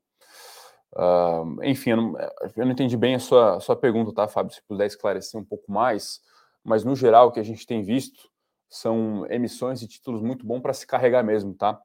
Uh, 0.95 1.63
enfim, 1.63 1.91
eu 1.91 1.97
não, 1.97 2.19
eu 2.55 2.65
não, 2.65 2.71
entendi 2.71 2.95
bem 2.95 3.15
a 3.15 3.19
sua, 3.19 3.57
a 3.57 3.59
sua 3.59 3.75
pergunta, 3.75 4.13
tá, 4.13 4.27
Fábio? 4.27 4.53
Se 4.53 4.61
puder 4.61 4.85
esclarecer 4.85 5.39
um 5.39 5.43
pouco 5.43 5.71
mais. 5.71 6.21
Mas, 6.63 6.83
no 6.83 6.95
geral, 6.95 7.27
o 7.27 7.31
que 7.31 7.39
a 7.39 7.43
gente 7.43 7.65
tem 7.65 7.81
visto 7.81 8.29
são 8.69 9.25
emissões 9.29 9.79
de 9.79 9.87
títulos 9.87 10.21
muito 10.21 10.45
bom 10.45 10.61
para 10.61 10.73
se 10.73 10.85
carregar 10.85 11.23
mesmo, 11.23 11.53
tá? 11.53 11.79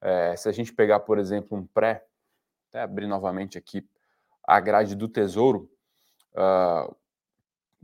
É, 0.00 0.36
se 0.36 0.48
a 0.48 0.52
gente 0.52 0.72
pegar, 0.72 1.00
por 1.00 1.18
exemplo, 1.18 1.56
um 1.56 1.66
pré, 1.66 2.04
até 2.68 2.82
abrir 2.82 3.06
novamente 3.06 3.56
aqui 3.56 3.86
a 4.46 4.60
grade 4.60 4.94
do 4.94 5.08
Tesouro, 5.08 5.70
uh, 6.34 6.94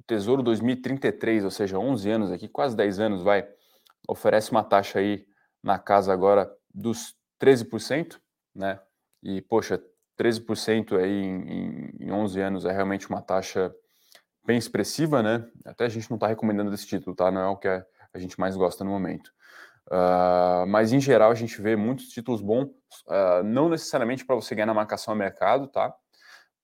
Tesouro 0.06 0.42
2033, 0.42 1.44
ou 1.44 1.50
seja, 1.50 1.78
11 1.78 2.10
anos 2.10 2.32
aqui, 2.32 2.48
quase 2.48 2.76
10 2.76 3.00
anos, 3.00 3.22
vai, 3.22 3.48
oferece 4.06 4.50
uma 4.50 4.62
taxa 4.62 4.98
aí 4.98 5.26
na 5.62 5.78
casa 5.78 6.12
agora 6.12 6.54
dos 6.74 7.16
13%, 7.40 8.20
né? 8.54 8.80
E, 9.22 9.40
poxa, 9.42 9.82
13% 10.20 10.98
aí 10.98 11.22
em, 11.22 11.90
em 11.98 12.12
11 12.12 12.40
anos 12.40 12.64
é 12.66 12.72
realmente 12.72 13.08
uma 13.08 13.22
taxa 13.22 13.74
bem 14.44 14.58
expressiva, 14.58 15.22
né? 15.22 15.48
Até 15.64 15.86
a 15.86 15.88
gente 15.88 16.10
não 16.10 16.16
está 16.16 16.26
recomendando 16.26 16.74
esse 16.74 16.86
título, 16.86 17.16
tá? 17.16 17.30
Não 17.30 17.40
é 17.40 17.46
o 17.46 17.56
que 17.56 17.68
a, 17.68 17.84
gente 18.16 18.38
mais 18.38 18.54
gosta 18.54 18.84
no 18.84 18.90
momento. 18.90 19.32
Uh, 19.88 20.66
mas 20.68 20.92
em 20.92 21.00
geral 21.00 21.30
a 21.30 21.34
gente 21.34 21.60
vê 21.60 21.74
muitos 21.74 22.08
títulos 22.08 22.42
bons, 22.42 22.68
uh, 23.06 23.42
não 23.42 23.68
necessariamente 23.68 24.24
para 24.24 24.36
você 24.36 24.54
ganhar 24.54 24.66
na 24.66 24.74
marcação 24.74 25.14
a 25.14 25.16
mercado, 25.16 25.66
tá? 25.66 25.94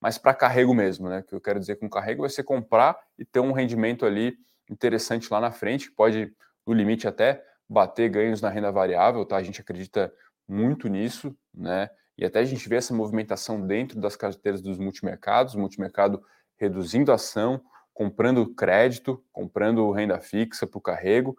Mas 0.01 0.19
para 0.19 0.35
carrego 0.35 0.75
mesmo, 0.75 1.09
né? 1.09 1.21
O 1.21 1.23
que 1.25 1.35
eu 1.35 1.41
quero 1.41 1.59
dizer 1.59 1.77
com 1.77 1.89
carrego 1.89 2.23
vai 2.23 2.31
ser 2.31 2.43
comprar 2.43 2.99
e 3.19 3.25
ter 3.25 3.41
um 3.41 3.53
rendimento 3.53 4.05
ali 4.05 4.37
interessante 4.71 5.33
lá 5.33 5.41
na 5.41 5.51
frente, 5.51 5.89
que 5.89 5.97
pode, 5.97 6.33
no 6.67 6.75
limite, 6.75 7.09
até 7.09 7.43
bater 7.69 8.11
ganhos 8.11 8.43
na 8.43 8.51
renda 8.51 8.71
variável, 8.71 9.25
tá? 9.25 9.37
A 9.37 9.43
gente 9.43 9.61
acredita 9.61 10.13
muito 10.47 10.89
nisso, 10.89 11.35
né? 11.55 11.89
E 12.19 12.25
até 12.25 12.41
a 12.41 12.45
gente 12.45 12.69
vê 12.69 12.77
essa 12.77 12.95
movimentação 12.95 13.67
dentro 13.67 14.01
das 14.01 14.17
carteiras 14.17 14.63
dos 14.63 14.79
multimercados, 14.79 15.55
multimercado 15.55 16.23
reduzindo 16.57 17.13
ação, 17.13 17.61
comprando 17.93 18.55
crédito, 18.55 19.23
comprando 19.33 19.91
renda 19.91 20.19
fixa 20.21 20.67
para 20.67 20.79
o 20.79 20.83
carrego, 20.83 21.37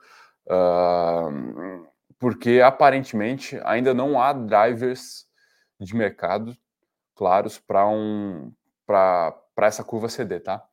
uh, 0.47 1.87
porque 2.19 2.61
aparentemente 2.61 3.59
ainda 3.63 3.93
não 3.93 4.21
há 4.21 4.33
drivers 4.33 5.27
de 5.79 5.95
mercado 5.95 6.55
claros 7.15 7.59
para 7.59 7.87
um, 7.87 8.51
essa 9.61 9.83
curva 9.83 10.07
CD, 10.07 10.39
tá? 10.39 10.63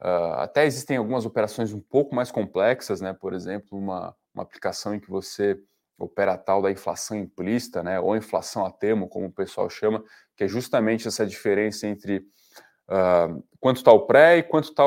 Uh, 0.00 0.34
até 0.36 0.66
existem 0.66 0.98
algumas 0.98 1.24
operações 1.24 1.72
um 1.72 1.80
pouco 1.80 2.14
mais 2.14 2.30
complexas, 2.30 3.00
né? 3.00 3.14
Por 3.14 3.32
exemplo, 3.32 3.78
uma, 3.78 4.14
uma 4.34 4.42
aplicação 4.42 4.94
em 4.94 5.00
que 5.00 5.10
você 5.10 5.58
opera 5.98 6.34
a 6.34 6.38
tal 6.38 6.60
da 6.60 6.70
inflação 6.70 7.16
implícita, 7.16 7.82
né, 7.82 7.98
ou 7.98 8.16
inflação 8.16 8.64
a 8.66 8.70
termo, 8.70 9.08
como 9.08 9.26
o 9.26 9.32
pessoal 9.32 9.68
chama, 9.70 10.02
que 10.36 10.44
é 10.44 10.48
justamente 10.48 11.08
essa 11.08 11.26
diferença 11.26 11.86
entre 11.86 12.18
uh, 12.88 13.42
quanto 13.58 13.78
está 13.78 13.92
o 13.92 14.06
pré 14.06 14.38
e 14.38 14.42
quanto 14.42 14.68
está 14.68 14.84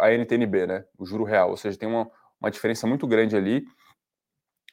a 0.00 0.12
NTNB, 0.12 0.66
né, 0.66 0.84
o 0.98 1.06
juro 1.06 1.24
real, 1.24 1.50
ou 1.50 1.56
seja, 1.56 1.78
tem 1.78 1.88
uma, 1.88 2.10
uma 2.40 2.50
diferença 2.50 2.86
muito 2.86 3.06
grande 3.06 3.36
ali, 3.36 3.64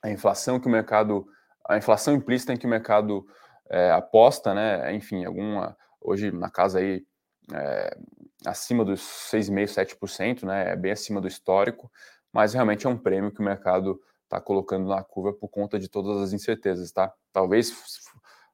a 0.03 0.09
inflação 0.09 0.59
que 0.59 0.67
o 0.67 0.71
mercado, 0.71 1.25
a 1.67 1.77
inflação 1.77 2.13
implícita 2.13 2.53
em 2.53 2.57
que 2.57 2.65
o 2.65 2.69
mercado 2.69 3.25
é, 3.69 3.91
aposta, 3.91 4.53
né, 4.53 4.93
enfim, 4.93 5.23
alguma, 5.23 5.77
hoje 6.01 6.31
na 6.31 6.49
casa 6.49 6.79
aí, 6.79 7.05
é, 7.53 7.97
acima 8.45 8.83
dos 8.83 9.01
6,5%, 9.31 9.97
7%, 9.99 10.43
né, 10.43 10.71
é 10.71 10.75
bem 10.75 10.91
acima 10.91 11.21
do 11.21 11.27
histórico, 11.27 11.89
mas 12.33 12.53
realmente 12.53 12.85
é 12.85 12.89
um 12.89 12.97
prêmio 12.97 13.31
que 13.31 13.39
o 13.39 13.43
mercado 13.43 14.01
está 14.31 14.39
colocando 14.39 14.87
na 14.87 15.03
curva 15.03 15.33
por 15.33 15.49
conta 15.49 15.77
de 15.77 15.89
todas 15.89 16.21
as 16.21 16.31
incertezas, 16.31 16.89
tá? 16.91 17.13
Talvez 17.33 17.69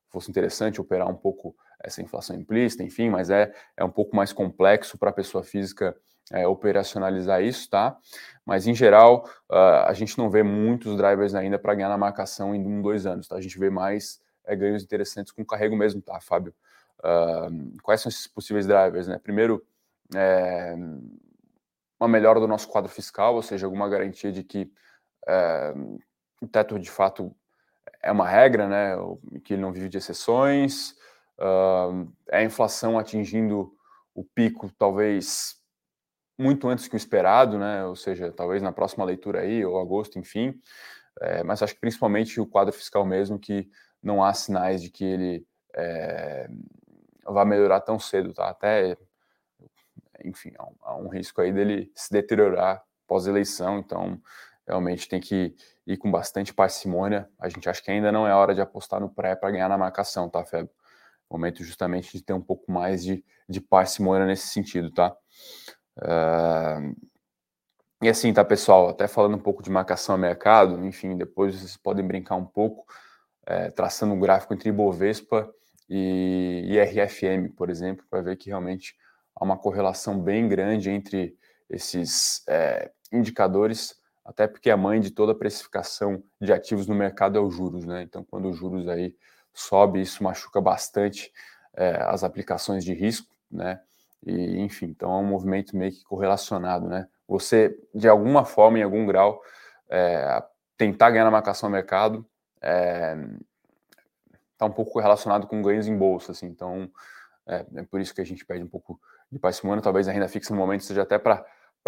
fosse 0.09 0.31
interessante 0.31 0.81
operar 0.81 1.07
um 1.07 1.15
pouco 1.15 1.55
essa 1.79 2.01
inflação 2.01 2.35
implícita, 2.35 2.83
enfim, 2.83 3.09
mas 3.09 3.29
é, 3.29 3.53
é 3.75 3.83
um 3.83 3.89
pouco 3.89 4.15
mais 4.15 4.33
complexo 4.33 4.97
para 4.97 5.11
a 5.11 5.13
pessoa 5.13 5.43
física 5.43 5.95
é, 6.31 6.47
operacionalizar 6.47 7.43
isso, 7.43 7.69
tá? 7.69 7.95
Mas 8.43 8.65
em 8.65 8.73
geral, 8.73 9.29
uh, 9.49 9.85
a 9.85 9.93
gente 9.93 10.17
não 10.17 10.29
vê 10.29 10.41
muitos 10.41 10.97
drivers 10.97 11.35
ainda 11.35 11.59
para 11.59 11.75
ganhar 11.75 11.89
na 11.89 11.97
marcação 11.97 12.55
em 12.55 12.65
um, 12.65 12.81
dois 12.81 13.05
anos, 13.05 13.27
tá? 13.27 13.35
A 13.35 13.41
gente 13.41 13.59
vê 13.59 13.69
mais 13.69 14.19
é, 14.45 14.55
ganhos 14.55 14.83
interessantes 14.83 15.31
com 15.31 15.45
carrego 15.45 15.75
mesmo, 15.75 16.01
tá, 16.01 16.19
Fábio? 16.19 16.53
Uh, 16.99 17.79
quais 17.83 18.01
são 18.01 18.09
esses 18.09 18.25
possíveis 18.25 18.65
drivers, 18.65 19.07
né? 19.07 19.19
Primeiro, 19.19 19.63
é, 20.15 20.75
uma 21.99 22.09
melhora 22.09 22.39
do 22.39 22.47
nosso 22.47 22.67
quadro 22.67 22.91
fiscal, 22.91 23.35
ou 23.35 23.43
seja, 23.43 23.67
alguma 23.67 23.87
garantia 23.87 24.31
de 24.31 24.43
que 24.43 24.71
é, 25.27 25.73
o 26.41 26.47
teto 26.47 26.79
de 26.79 26.89
fato 26.89 27.35
é 28.01 28.11
uma 28.11 28.27
regra, 28.27 28.67
né, 28.67 28.95
que 29.43 29.53
ele 29.53 29.61
não 29.61 29.71
vive 29.71 29.89
de 29.89 29.97
exceções, 29.97 30.91
uh, 31.39 32.11
é 32.29 32.37
a 32.37 32.43
inflação 32.43 32.97
atingindo 32.97 33.73
o 34.13 34.23
pico 34.23 34.71
talvez 34.77 35.55
muito 36.37 36.67
antes 36.67 36.87
que 36.87 36.95
o 36.95 36.97
esperado, 36.97 37.57
né, 37.57 37.83
ou 37.85 37.95
seja, 37.95 38.31
talvez 38.31 38.61
na 38.61 38.71
próxima 38.71 39.03
leitura 39.03 39.41
aí, 39.41 39.65
ou 39.65 39.79
agosto, 39.79 40.19
enfim, 40.19 40.59
é, 41.19 41.43
mas 41.43 41.63
acho 41.63 41.73
que 41.73 41.79
principalmente 41.79 42.39
o 42.39 42.45
quadro 42.45 42.73
fiscal 42.73 43.03
mesmo, 43.05 43.39
que 43.39 43.69
não 44.01 44.23
há 44.23 44.33
sinais 44.33 44.81
de 44.81 44.91
que 44.91 45.03
ele 45.03 45.47
é, 45.75 46.47
melhorar 47.45 47.81
tão 47.81 47.99
cedo, 47.99 48.33
tá? 48.33 48.49
Até, 48.49 48.95
enfim, 50.23 50.53
há 50.57 50.65
um, 50.65 50.75
há 50.81 50.95
um 50.95 51.07
risco 51.07 51.41
aí 51.41 51.51
dele 51.51 51.91
se 51.95 52.11
deteriorar 52.11 52.83
pós-eleição, 53.07 53.79
então 53.79 54.21
realmente 54.67 55.07
tem 55.07 55.19
que 55.19 55.55
ir 55.85 55.97
com 55.97 56.11
bastante 56.11 56.53
parcimônia. 56.53 57.29
A 57.39 57.47
gente 57.47 57.69
acha 57.69 57.81
que 57.81 57.89
ainda 57.89 58.11
não 58.11 58.27
é 58.27 58.33
hora 58.33 58.53
de 58.53 58.61
apostar 58.61 58.99
no 58.99 59.09
pré 59.09 59.35
para 59.35 59.51
ganhar 59.51 59.69
na 59.69 59.77
marcação, 59.77 60.29
tá, 60.29 60.43
Feb? 60.43 60.69
Momento 61.29 61.63
justamente 61.63 62.17
de 62.17 62.23
ter 62.23 62.33
um 62.33 62.41
pouco 62.41 62.71
mais 62.71 63.03
de, 63.03 63.23
de 63.49 63.61
parcimônia 63.61 64.25
nesse 64.25 64.47
sentido, 64.47 64.91
tá? 64.91 65.15
Uh, 65.97 66.95
e 68.01 68.07
assim, 68.07 68.31
tá, 68.31 68.45
pessoal? 68.45 68.89
Até 68.89 69.07
falando 69.07 69.35
um 69.35 69.39
pouco 69.39 69.63
de 69.63 69.71
marcação 69.71 70.13
a 70.13 70.17
mercado, 70.17 70.85
enfim, 70.85 71.17
depois 71.17 71.55
vocês 71.55 71.75
podem 71.75 72.05
brincar 72.05 72.35
um 72.35 72.45
pouco, 72.45 72.85
é, 73.45 73.71
traçando 73.71 74.13
um 74.13 74.19
gráfico 74.19 74.53
entre 74.53 74.69
Ibovespa 74.69 75.51
e, 75.89 76.63
e 76.67 76.79
RFM, 76.79 77.55
por 77.55 77.69
exemplo, 77.69 78.05
para 78.09 78.21
ver 78.21 78.37
que 78.37 78.49
realmente 78.49 78.95
há 79.35 79.43
uma 79.43 79.57
correlação 79.57 80.21
bem 80.21 80.47
grande 80.47 80.91
entre 80.91 81.35
esses 81.69 82.43
é, 82.47 82.91
indicadores, 83.11 83.95
até 84.27 84.45
porque 84.45 84.69
a 84.69 84.75
mãe 84.75 84.99
de 84.99 85.09
toda 85.09 85.31
a 85.31 85.35
precificação 85.35 86.21
de 86.39 86.51
ativos 86.51 86.85
no 86.85 86.93
mercado 86.93 87.37
é 87.37 87.41
os 87.41 87.55
juros, 87.55 87.85
né? 87.85 88.01
Então, 88.01 88.25
quando 88.25 88.49
os 88.49 88.57
juros 88.57 88.85
aí 88.89 89.15
sobe, 89.53 90.01
isso 90.01 90.21
machuca 90.21 90.59
bastante 90.59 91.31
é, 91.73 92.03
as 92.03 92.25
aplicações 92.25 92.83
de 92.83 92.93
risco, 92.93 93.33
né? 93.49 93.79
E, 94.25 94.59
enfim, 94.59 94.87
então 94.87 95.13
é 95.13 95.15
um 95.15 95.25
movimento 95.25 95.77
meio 95.77 95.93
que 95.93 96.03
correlacionado, 96.03 96.89
né? 96.89 97.07
Você, 97.25 97.79
de 97.95 98.09
alguma 98.09 98.43
forma, 98.43 98.77
em 98.77 98.83
algum 98.83 99.05
grau, 99.05 99.41
é, 99.89 100.43
tentar 100.75 101.09
ganhar 101.11 101.23
na 101.23 101.31
marcação 101.31 101.67
ao 101.67 101.71
mercado 101.71 102.25
está 102.57 103.15
é, 104.59 104.65
um 104.65 104.71
pouco 104.71 104.99
relacionado 104.99 105.47
com 105.47 105.61
ganhos 105.61 105.87
em 105.87 105.97
bolsa, 105.97 106.33
assim, 106.33 106.47
então 106.47 106.91
é, 107.45 107.65
é, 107.75 107.83
por 107.83 108.01
isso 108.01 108.13
que 108.13 108.19
a 108.19 108.25
gente 108.25 108.45
pede 108.45 108.61
um 108.61 108.67
pouco 108.67 108.99
de 109.31 109.39
parcimônia, 109.39 109.81
talvez 109.81 110.05
a 110.09 110.11
renda 110.11 110.27
fixa 110.27 110.53
no 110.53 110.59
momento 110.59 110.83
seja 110.83 111.03
até 111.03 111.17
para 111.17 111.45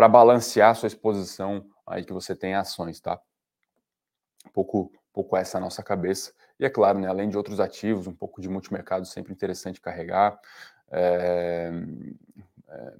balancear 0.07 0.71
a 0.71 0.75
sua 0.75 0.87
exposição 0.87 1.65
aí 1.85 2.05
que 2.05 2.13
você 2.13 2.35
tem 2.35 2.53
ações, 2.53 2.99
tá? 2.99 3.19
Um 4.45 4.51
pouco, 4.51 4.91
um 4.93 5.13
pouco 5.13 5.35
essa 5.35 5.57
a 5.57 5.61
nossa 5.61 5.83
cabeça. 5.83 6.33
E 6.59 6.65
é 6.65 6.69
claro, 6.69 6.99
né, 6.99 7.07
além 7.07 7.29
de 7.29 7.37
outros 7.37 7.59
ativos, 7.59 8.07
um 8.07 8.13
pouco 8.13 8.41
de 8.41 8.49
multimercado 8.49 9.05
sempre 9.05 9.33
interessante 9.33 9.81
carregar. 9.81 10.39
É, 10.91 11.71
é, 12.67 12.93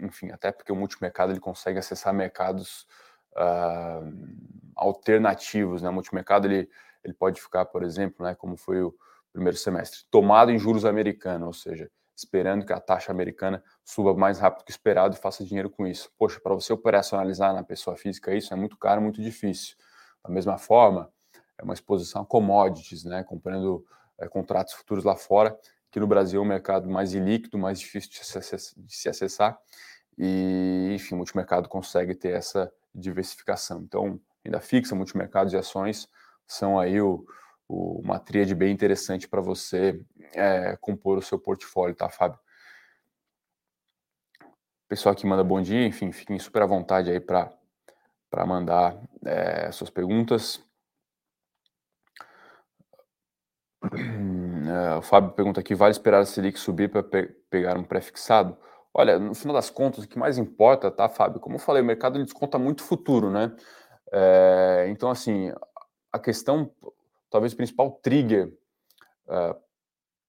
enfim, 0.00 0.30
até 0.30 0.52
porque 0.52 0.72
o 0.72 0.76
multimercado 0.76 1.32
ele 1.32 1.40
consegue 1.40 1.78
acessar 1.78 2.12
mercados 2.12 2.86
uh, 3.32 4.12
alternativos, 4.74 5.82
né? 5.82 5.88
O 5.88 5.92
multimercado 5.92 6.46
ele, 6.46 6.68
ele 7.02 7.14
pode 7.14 7.40
ficar, 7.40 7.64
por 7.66 7.82
exemplo, 7.82 8.24
né, 8.24 8.34
como 8.34 8.56
foi 8.56 8.82
o 8.82 8.94
primeiro 9.32 9.56
semestre, 9.56 10.00
tomado 10.10 10.50
em 10.50 10.58
juros 10.58 10.84
americanos, 10.84 11.46
ou 11.46 11.52
seja, 11.52 11.90
esperando 12.16 12.64
que 12.64 12.72
a 12.72 12.80
taxa 12.80 13.12
americana 13.12 13.62
suba 13.84 14.14
mais 14.14 14.38
rápido 14.38 14.64
que 14.64 14.70
esperado 14.70 15.14
e 15.14 15.18
faça 15.18 15.44
dinheiro 15.44 15.68
com 15.68 15.86
isso. 15.86 16.10
Poxa, 16.18 16.40
para 16.40 16.54
você 16.54 16.72
operacionalizar 16.72 17.54
na 17.54 17.62
pessoa 17.62 17.96
física 17.96 18.34
isso 18.34 18.52
é 18.54 18.56
muito 18.56 18.76
caro, 18.78 19.02
muito 19.02 19.20
difícil. 19.20 19.76
Da 20.24 20.30
mesma 20.30 20.56
forma, 20.56 21.12
é 21.58 21.62
uma 21.62 21.74
exposição 21.74 22.22
a 22.22 22.26
commodities, 22.26 23.04
né, 23.04 23.22
comprando 23.22 23.84
é, 24.18 24.26
contratos 24.28 24.72
futuros 24.74 25.04
lá 25.04 25.14
fora, 25.14 25.56
que 25.90 26.00
no 26.00 26.06
Brasil 26.06 26.40
é 26.40 26.44
um 26.44 26.48
mercado 26.48 26.88
mais 26.88 27.14
ilíquido, 27.14 27.58
mais 27.58 27.78
difícil 27.78 28.10
de 28.10 28.24
se, 28.88 29.08
acessar, 29.08 29.58
e, 30.18 30.92
enfim, 30.94 31.14
o 31.14 31.18
multimercado 31.18 31.68
consegue 31.68 32.14
ter 32.14 32.32
essa 32.34 32.72
diversificação. 32.94 33.80
Então, 33.82 34.18
renda 34.44 34.60
fixa, 34.60 34.94
multimercados 34.94 35.52
e 35.52 35.56
ações 35.56 36.08
são 36.46 36.78
aí 36.78 37.00
o, 37.00 37.26
uma 37.68 38.18
tríade 38.18 38.54
bem 38.54 38.72
interessante 38.72 39.28
para 39.28 39.40
você 39.40 40.00
é, 40.34 40.76
compor 40.80 41.18
o 41.18 41.22
seu 41.22 41.38
portfólio, 41.38 41.94
tá, 41.94 42.08
Fábio? 42.08 42.38
Pessoal 44.88 45.14
que 45.14 45.26
manda 45.26 45.42
bom 45.42 45.60
dia, 45.60 45.84
enfim, 45.84 46.12
fiquem 46.12 46.38
super 46.38 46.62
à 46.62 46.66
vontade 46.66 47.10
aí 47.10 47.18
para 47.18 47.50
mandar 48.46 48.96
é, 49.24 49.70
suas 49.72 49.90
perguntas. 49.90 50.64
É, 54.66 54.96
o 54.96 55.02
Fábio 55.02 55.30
pergunta 55.30 55.60
aqui: 55.60 55.76
vale 55.76 55.92
esperar 55.92 56.18
a 56.18 56.24
Selic 56.24 56.58
subir 56.58 56.90
para 56.90 57.00
pe 57.00 57.28
pegar 57.48 57.78
um 57.78 57.84
pré-fixado? 57.84 58.58
Olha, 58.92 59.16
no 59.16 59.32
final 59.32 59.54
das 59.54 59.70
contas, 59.70 60.04
o 60.04 60.08
que 60.08 60.18
mais 60.18 60.38
importa, 60.38 60.90
tá, 60.90 61.08
Fábio? 61.08 61.38
Como 61.38 61.54
eu 61.54 61.60
falei, 61.60 61.82
o 61.82 61.84
mercado 61.84 62.16
ele 62.16 62.24
desconta 62.24 62.58
muito 62.58 62.82
futuro, 62.82 63.30
né? 63.30 63.54
É, 64.12 64.86
então, 64.88 65.08
assim, 65.08 65.52
a 66.12 66.18
questão, 66.18 66.70
talvez 67.30 67.52
o 67.52 67.56
principal 67.56 67.90
trigger 68.02 68.48
uh, 69.26 69.32
é, 69.32 69.56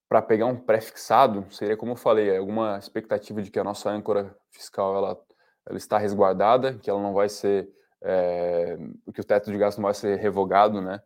para 0.09 0.21
pegar 0.21 0.45
um 0.45 0.55
pré-fixado 0.55 1.45
seria, 1.51 1.75
como 1.75 1.91
eu 1.91 1.95
falei, 1.95 2.35
alguma 2.37 2.77
expectativa 2.77 3.41
de 3.41 3.51
que 3.51 3.59
a 3.59 3.63
nossa 3.63 3.89
âncora 3.89 4.35
fiscal 4.51 4.95
ela, 4.95 5.21
ela 5.65 5.77
está 5.77 5.97
resguardada, 5.97 6.77
que 6.77 6.89
ela 6.89 7.01
não 7.01 7.13
vai 7.13 7.27
ser, 7.27 7.69
é, 8.01 8.77
que 9.13 9.19
o 9.19 9.23
teto 9.23 9.51
de 9.51 9.57
gasto 9.57 9.77
não 9.77 9.85
vai 9.85 9.93
ser 9.93 10.17
revogado, 10.17 10.81
né? 10.81 11.01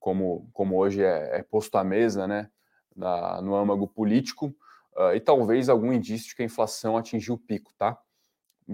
Como, 0.00 0.48
como 0.52 0.76
hoje 0.76 1.04
é, 1.04 1.38
é 1.38 1.42
posto 1.42 1.76
à 1.76 1.84
mesa, 1.84 2.26
né? 2.26 2.50
Na, 2.94 3.40
no 3.40 3.54
âmago 3.54 3.86
político 3.86 4.54
uh, 4.96 5.14
e 5.14 5.20
talvez 5.20 5.70
algum 5.70 5.92
indício 5.92 6.28
de 6.28 6.36
que 6.36 6.42
a 6.42 6.44
inflação 6.44 6.96
atingiu 6.96 7.34
o 7.34 7.38
pico, 7.38 7.72
tá? 7.78 7.96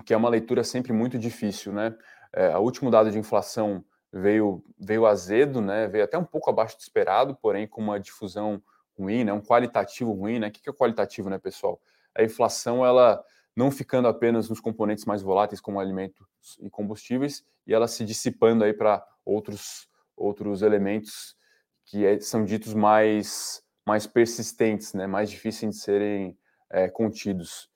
Que 0.05 0.13
é 0.13 0.17
uma 0.17 0.29
leitura 0.29 0.65
sempre 0.65 0.93
muito 0.93 1.19
difícil, 1.19 1.73
né? 1.73 1.97
É, 2.33 2.57
o 2.57 2.61
último 2.61 2.91
dado 2.91 3.11
de 3.11 3.19
inflação 3.19 3.85
veio, 4.19 4.63
veio 4.79 5.07
azedo, 5.07 5.61
né? 5.61 5.87
Veio 5.89 6.05
até 6.05 6.19
um 6.19 6.25
pouco 6.25 6.51
abaixo 6.51 6.77
do 6.77 6.81
esperado, 6.81 7.35
porém 7.37 7.67
com 7.67 7.81
uma 7.81 7.99
difusão 7.99 8.63
ruim, 8.99 9.25
né? 9.25 9.33
Um 9.33 9.41
qualitativo 9.41 10.13
ruim, 10.13 10.39
né? 10.39 10.49
O 10.49 10.51
que 10.51 10.69
é 10.69 10.73
qualitativo, 10.73 11.31
né, 11.31 11.39
pessoal? 11.39 11.81
A 12.15 12.23
inflação, 12.23 12.85
ela 12.85 13.23
não 13.55 13.71
ficando 13.71 14.09
apenas 14.09 14.49
nos 14.49 14.61
componentes 14.61 15.05
mais 15.05 15.23
voláteis 15.23 15.61
como 15.61 15.81
alimentos 15.81 16.27
e 16.61 16.71
combustíveis, 16.71 17.45
e 17.67 17.75
ela 17.75 17.89
se 17.89 18.05
dissipando 18.05 18.65
aí 18.65 18.73
para 18.73 19.05
outros 19.25 19.89
outros 20.17 20.63
elementos 20.63 21.37
que 21.85 22.05
é, 22.05 22.19
são 22.21 22.45
ditos 22.45 22.75
mais 22.75 23.63
mais 23.87 24.07
persistentes, 24.07 24.93
né, 24.93 25.07
mais 25.07 25.31
difíceis 25.31 25.75
de 25.75 25.81
serem 25.81 26.39
é, 26.71 26.89
contidos. 26.89 27.71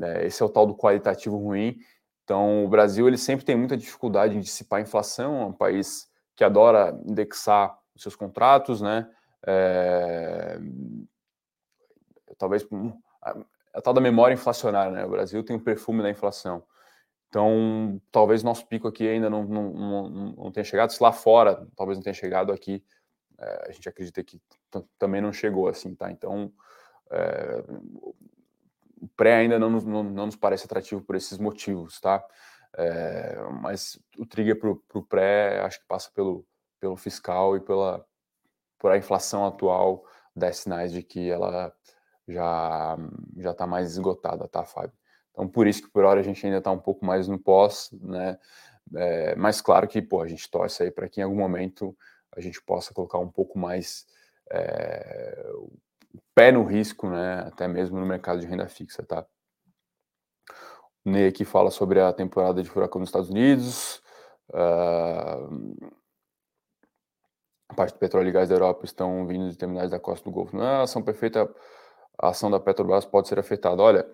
É, 0.00 0.26
esse 0.26 0.42
é 0.42 0.46
o 0.46 0.48
tal 0.48 0.66
do 0.66 0.76
qualitativo 0.76 1.36
ruim. 1.38 1.78
Então, 2.26 2.64
o 2.64 2.68
Brasil 2.68 3.06
ele 3.06 3.16
sempre 3.16 3.46
tem 3.46 3.54
muita 3.54 3.76
dificuldade 3.76 4.36
em 4.36 4.40
dissipar 4.40 4.80
a 4.80 4.82
inflação, 4.82 5.42
é 5.42 5.46
um 5.46 5.52
país 5.52 6.10
que 6.34 6.42
adora 6.42 7.00
indexar 7.06 7.78
os 7.94 8.02
seus 8.02 8.16
contratos, 8.16 8.80
né? 8.80 9.08
É, 9.46 10.58
talvez 12.36 12.66
a, 13.22 13.80
tal 13.80 13.94
da 13.94 14.00
memória 14.00 14.34
inflacionária, 14.34 14.90
né? 14.90 15.04
O 15.04 15.10
Brasil 15.10 15.44
tem 15.44 15.54
o 15.54 15.60
um 15.60 15.62
perfume 15.62 16.02
da 16.02 16.10
inflação. 16.10 16.64
Então, 17.28 18.02
talvez 18.10 18.42
nosso 18.42 18.66
pico 18.66 18.88
aqui 18.88 19.06
ainda 19.06 19.30
não, 19.30 19.44
não, 19.44 19.70
não, 19.70 20.08
não 20.32 20.50
tenha 20.50 20.64
chegado. 20.64 20.90
Se 20.90 21.00
lá 21.00 21.12
fora, 21.12 21.64
talvez 21.76 21.96
não 21.96 22.02
tenha 22.02 22.12
chegado 22.12 22.50
aqui, 22.50 22.82
é, 23.38 23.66
a 23.68 23.70
gente 23.70 23.88
acredita 23.88 24.24
que 24.24 24.42
também 24.98 25.20
não 25.20 25.32
chegou 25.32 25.68
assim, 25.68 25.94
tá? 25.94 26.10
Então, 26.10 26.52
é, 27.08 27.62
o 29.00 29.08
pré 29.08 29.36
ainda 29.36 29.58
não 29.58 29.70
não, 29.70 30.02
não 30.02 30.26
nos, 30.26 30.36
parece 30.36 30.64
atrativo 30.64 31.02
por 31.02 31.16
esses 31.16 31.38
motivos, 31.38 32.00
tá? 32.00 32.24
É, 32.76 33.36
mas 33.62 33.98
o 34.18 34.26
trigger 34.26 34.58
para 34.58 34.70
o 34.70 35.02
pré 35.02 35.60
acho 35.60 35.80
que 35.80 35.86
passa 35.86 36.10
pelo, 36.14 36.46
pelo 36.80 36.96
fiscal 36.96 37.56
e 37.56 37.60
pela 37.60 38.04
por 38.78 38.92
a 38.92 38.98
inflação 38.98 39.46
atual 39.46 40.04
dá 40.34 40.52
sinais 40.52 40.92
de 40.92 41.02
que 41.02 41.30
ela 41.30 41.74
já 42.28 42.96
já 43.36 43.52
está 43.52 43.66
mais 43.66 43.92
esgotada, 43.92 44.48
tá, 44.48 44.64
Fábio? 44.64 44.96
Então, 45.32 45.48
por 45.48 45.66
isso 45.66 45.82
que 45.82 45.90
por 45.90 46.04
hora 46.04 46.20
a 46.20 46.22
gente 46.22 46.44
ainda 46.44 46.58
está 46.58 46.70
um 46.70 46.78
pouco 46.78 47.04
mais 47.04 47.28
no 47.28 47.38
pós, 47.38 47.90
né? 47.92 48.38
É, 48.94 49.34
mas 49.36 49.60
claro 49.60 49.88
que 49.88 50.00
pô, 50.00 50.22
a 50.22 50.28
gente 50.28 50.50
torce 50.50 50.82
aí 50.82 50.90
para 50.90 51.08
que 51.08 51.20
em 51.20 51.24
algum 51.24 51.36
momento 51.36 51.96
a 52.32 52.40
gente 52.40 52.62
possa 52.62 52.94
colocar 52.94 53.18
um 53.18 53.30
pouco 53.30 53.58
mais 53.58 54.06
é, 54.50 55.44
pé 56.34 56.52
no 56.52 56.64
risco, 56.64 57.08
né, 57.08 57.40
até 57.46 57.66
mesmo 57.68 57.98
no 57.98 58.06
mercado 58.06 58.40
de 58.40 58.46
renda 58.46 58.68
fixa, 58.68 59.02
tá? 59.04 59.26
O 61.04 61.10
Ney 61.10 61.28
aqui 61.28 61.44
fala 61.44 61.70
sobre 61.70 62.00
a 62.00 62.12
temporada 62.12 62.62
de 62.62 62.68
furacão 62.68 63.00
nos 63.00 63.08
Estados 63.08 63.30
Unidos, 63.30 64.02
uh, 64.50 65.90
a 67.68 67.74
parte 67.74 67.94
do 67.94 67.98
petróleo 67.98 68.28
e 68.28 68.32
gás 68.32 68.48
da 68.48 68.54
Europa 68.54 68.84
estão 68.84 69.26
vindo 69.26 69.50
de 69.50 69.56
terminais 69.56 69.90
da 69.90 70.00
costa 70.00 70.24
do 70.24 70.32
Golfo. 70.32 70.60
É 70.60 70.82
ação 70.82 71.02
perfeita, 71.02 71.52
a 72.18 72.28
ação 72.28 72.50
da 72.50 72.60
Petrobras 72.60 73.04
pode 73.04 73.28
ser 73.28 73.38
afetada. 73.38 73.82
Olha, 73.82 74.08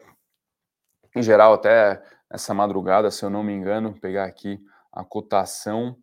em 1.14 1.22
geral, 1.22 1.54
até 1.54 2.02
essa 2.30 2.54
madrugada, 2.54 3.10
se 3.10 3.24
eu 3.24 3.30
não 3.30 3.42
me 3.42 3.52
engano, 3.52 3.98
pegar 4.00 4.24
aqui 4.24 4.58
a 4.90 5.04
cotação 5.04 5.96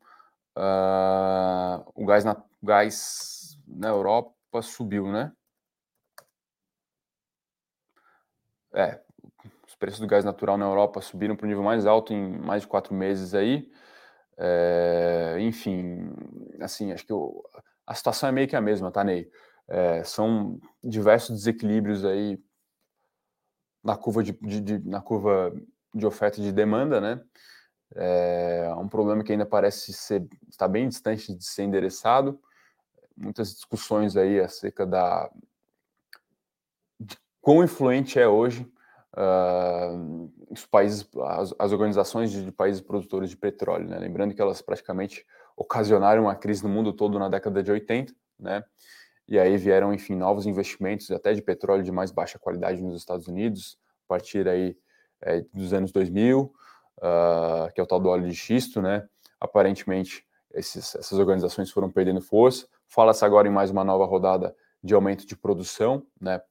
Uh, 0.59 1.79
o 1.95 2.05
gás 2.05 2.25
na, 2.25 2.35
gás 2.61 3.57
na 3.65 3.87
Europa 3.87 4.61
subiu, 4.61 5.07
né? 5.07 5.31
É, 8.73 8.99
os 9.67 9.75
preços 9.75 9.99
do 9.99 10.07
gás 10.07 10.25
natural 10.25 10.57
na 10.57 10.65
Europa 10.65 11.01
subiram 11.01 11.35
para 11.35 11.45
o 11.45 11.47
nível 11.47 11.63
mais 11.63 11.85
alto 11.85 12.13
em 12.13 12.37
mais 12.39 12.63
de 12.63 12.67
quatro 12.67 12.93
meses 12.93 13.33
aí. 13.33 13.69
É, 14.37 15.37
enfim, 15.41 16.11
assim, 16.61 16.91
acho 16.91 17.05
que 17.05 17.11
eu, 17.11 17.43
a 17.85 17.93
situação 17.93 18.29
é 18.29 18.31
meio 18.31 18.47
que 18.47 18.55
a 18.55 18.61
mesma, 18.61 18.91
tá, 18.91 19.03
Ney? 19.03 19.29
É, 19.67 20.03
são 20.03 20.59
diversos 20.83 21.37
desequilíbrios 21.37 22.03
aí 22.05 22.39
na 23.83 23.95
curva 23.95 24.23
de, 24.23 24.33
de, 24.33 24.61
de, 24.61 24.89
na 24.89 25.01
curva 25.01 25.53
de 25.93 26.05
oferta 26.05 26.39
e 26.39 26.43
de 26.43 26.51
demanda, 26.51 26.99
né? 26.99 27.21
É 27.95 28.71
um 28.77 28.87
problema 28.87 29.23
que 29.23 29.31
ainda 29.31 29.45
parece 29.45 29.91
ser 29.93 30.27
está 30.47 30.67
bem 30.67 30.87
distante 30.87 31.35
de 31.35 31.43
ser 31.43 31.63
endereçado. 31.63 32.39
Muitas 33.17 33.53
discussões 33.53 34.15
aí 34.15 34.39
acerca 34.39 34.85
da 34.85 35.29
quão 37.41 37.63
influente 37.63 38.19
é 38.19 38.27
hoje 38.27 38.69
uh, 39.15 40.31
os 40.49 40.65
países, 40.65 41.07
as, 41.23 41.53
as 41.57 41.71
organizações 41.71 42.31
de, 42.31 42.45
de, 42.45 42.51
países 42.51 42.81
produtores 42.81 43.29
de 43.29 43.37
petróleo, 43.37 43.87
né? 43.87 43.97
Lembrando 43.99 44.33
que 44.33 44.41
elas 44.41 44.61
praticamente 44.61 45.25
ocasionaram 45.55 46.23
uma 46.23 46.35
crise 46.35 46.63
no 46.63 46.69
mundo 46.69 46.93
todo 46.93 47.19
na 47.19 47.29
década 47.29 47.61
de 47.61 47.71
80, 47.71 48.13
né? 48.39 48.63
E 49.27 49.37
aí 49.37 49.57
vieram, 49.57 49.93
enfim, 49.93 50.15
novos 50.15 50.47
investimentos 50.47 51.11
até 51.11 51.33
de 51.33 51.41
petróleo 51.41 51.83
de 51.83 51.91
mais 51.91 52.11
baixa 52.11 52.39
qualidade 52.39 52.81
nos 52.81 52.95
Estados 52.95 53.27
Unidos, 53.27 53.77
a 54.05 54.07
partir 54.07 54.47
aí 54.47 54.75
é, 55.21 55.45
dos 55.53 55.71
anos 55.71 55.91
2000, 55.91 56.41
uh, 56.41 56.51
ah, 57.01 57.71
que 57.73 57.79
é 57.79 57.83
o 57.83 57.87
tal 57.87 57.99
do 57.99 58.09
óleo 58.09 58.27
de 58.27 58.35
xisto, 58.35 58.81
né? 58.81 59.07
Aparentemente, 59.39 60.25
esses, 60.51 60.95
essas 60.95 61.19
organizações 61.19 61.69
foram 61.69 61.91
perdendo 61.91 62.21
força. 62.21 62.67
Fala-se 62.87 63.23
agora 63.23 63.47
em 63.47 63.51
mais 63.51 63.69
uma 63.69 63.83
nova 63.83 64.05
rodada 64.05 64.55
de 64.83 64.95
aumento 64.95 65.27
de 65.27 65.35
produção, 65.35 66.03
né? 66.19 66.41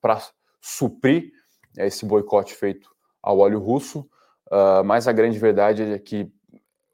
Suprir 0.61 1.33
esse 1.77 2.05
boicote 2.05 2.55
feito 2.55 2.91
ao 3.23 3.39
óleo 3.39 3.59
russo, 3.59 4.09
uh, 4.51 4.85
mas 4.85 5.07
a 5.07 5.13
grande 5.13 5.39
verdade 5.39 5.83
é 5.83 5.99
que 5.99 6.31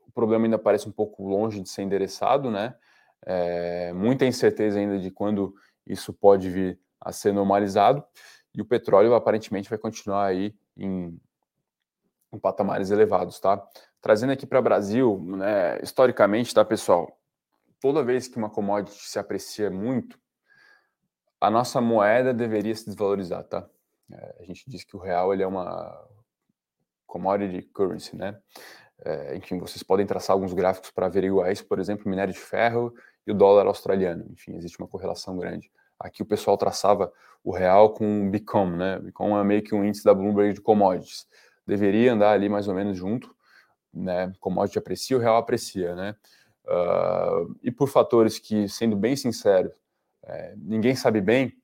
o 0.07 0.12
problema 0.12 0.44
ainda 0.44 0.59
parece 0.59 0.88
um 0.88 0.92
pouco 0.92 1.27
longe 1.27 1.61
de 1.61 1.68
ser 1.68 1.83
endereçado, 1.83 2.50
né? 2.50 2.74
É, 3.27 3.92
muita 3.94 4.27
incerteza 4.27 4.79
ainda 4.79 4.98
de 4.98 5.11
quando 5.11 5.55
isso 5.87 6.12
pode 6.12 6.50
vir 6.50 6.79
a 7.00 7.11
ser 7.11 7.33
normalizado, 7.33 8.05
e 8.55 8.61
o 8.61 8.64
petróleo 8.64 9.14
aparentemente 9.14 9.68
vai 9.68 9.79
continuar 9.79 10.27
aí 10.27 10.55
em, 10.77 11.18
em 12.33 12.38
patamares 12.38 12.90
elevados, 12.90 13.40
tá? 13.40 13.62
Trazendo 14.00 14.33
aqui 14.33 14.46
para 14.46 14.61
o 14.61 14.62
Brasil, 14.62 15.18
né, 15.27 15.79
historicamente, 15.83 16.55
tá, 16.55 16.64
pessoal? 16.64 17.18
Toda 17.81 18.05
vez 18.05 18.29
que 18.29 18.37
uma 18.37 18.50
commodity 18.50 19.09
se 19.09 19.18
aprecia 19.18 19.70
muito, 19.70 20.18
a 21.40 21.51
nossa 21.51 21.81
moeda 21.81 22.33
deveria 22.33 22.75
se 22.75 22.87
desvalorizar, 22.87 23.44
tá? 23.44 23.68
É, 24.12 24.37
a 24.40 24.44
gente 24.44 24.64
diz 24.68 24.85
que 24.85 24.97
o 24.97 24.99
real 24.99 25.33
ele 25.33 25.42
é 25.42 25.47
uma 25.47 26.07
commodity 27.07 27.62
currency, 27.62 28.16
né? 28.16 28.38
É, 29.05 29.37
enfim, 29.37 29.59
vocês 29.59 29.83
podem 29.83 30.07
traçar 30.07 30.35
alguns 30.35 30.53
gráficos 30.53 30.90
para 30.90 31.07
averiguar 31.07 31.53
isso, 31.53 31.66
por 31.66 31.79
exemplo, 31.79 32.09
minério 32.09 32.33
de 32.33 32.40
ferro 32.40 32.94
e 33.27 33.33
o 33.33 33.35
dólar 33.35 33.66
australiano. 33.66 34.25
Enfim, 34.31 34.57
existe 34.57 34.79
uma 34.79 34.88
correlação 34.88 35.37
grande. 35.37 35.70
Aqui 35.99 36.23
o 36.23 36.27
pessoal 36.27 36.57
traçava 36.57 37.12
o 37.42 37.53
real 37.53 37.92
com 37.92 38.27
o 38.27 38.31
Bicom, 38.31 38.70
né? 38.70 38.99
Bicom 38.99 39.38
é 39.38 39.44
meio 39.44 39.62
que 39.62 39.75
um 39.75 39.85
índice 39.85 40.05
da 40.05 40.14
Bloomberg 40.14 40.55
de 40.55 40.61
commodities. 40.61 41.27
Deveria 41.66 42.12
andar 42.12 42.33
ali 42.33 42.49
mais 42.49 42.68
ou 42.68 42.75
menos 42.75 42.97
junto, 42.97 43.35
né? 43.92 44.33
Commodity 44.40 44.79
aprecia, 44.79 45.16
o 45.16 45.20
real 45.20 45.37
aprecia, 45.37 45.94
né? 45.94 46.16
Uh, 46.64 47.55
e 47.62 47.70
por 47.70 47.88
fatores 47.88 48.38
que, 48.38 48.68
sendo 48.68 48.97
bem 48.97 49.14
sincero, 49.14 49.70
é, 50.27 50.55
ninguém 50.57 50.95
sabe 50.95 51.21
bem. 51.21 51.57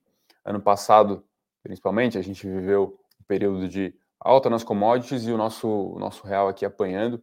Ano 0.43 0.61
passado 0.61 1.23
principalmente, 1.63 2.17
a 2.17 2.21
gente 2.21 2.47
viveu 2.47 2.99
um 3.19 3.23
período 3.25 3.67
de 3.67 3.93
alta 4.19 4.49
nas 4.49 4.63
commodities 4.63 5.25
e 5.25 5.31
o 5.31 5.37
nosso, 5.37 5.67
o 5.67 5.99
nosso 5.99 6.25
real 6.25 6.47
aqui 6.47 6.65
apanhando. 6.65 7.21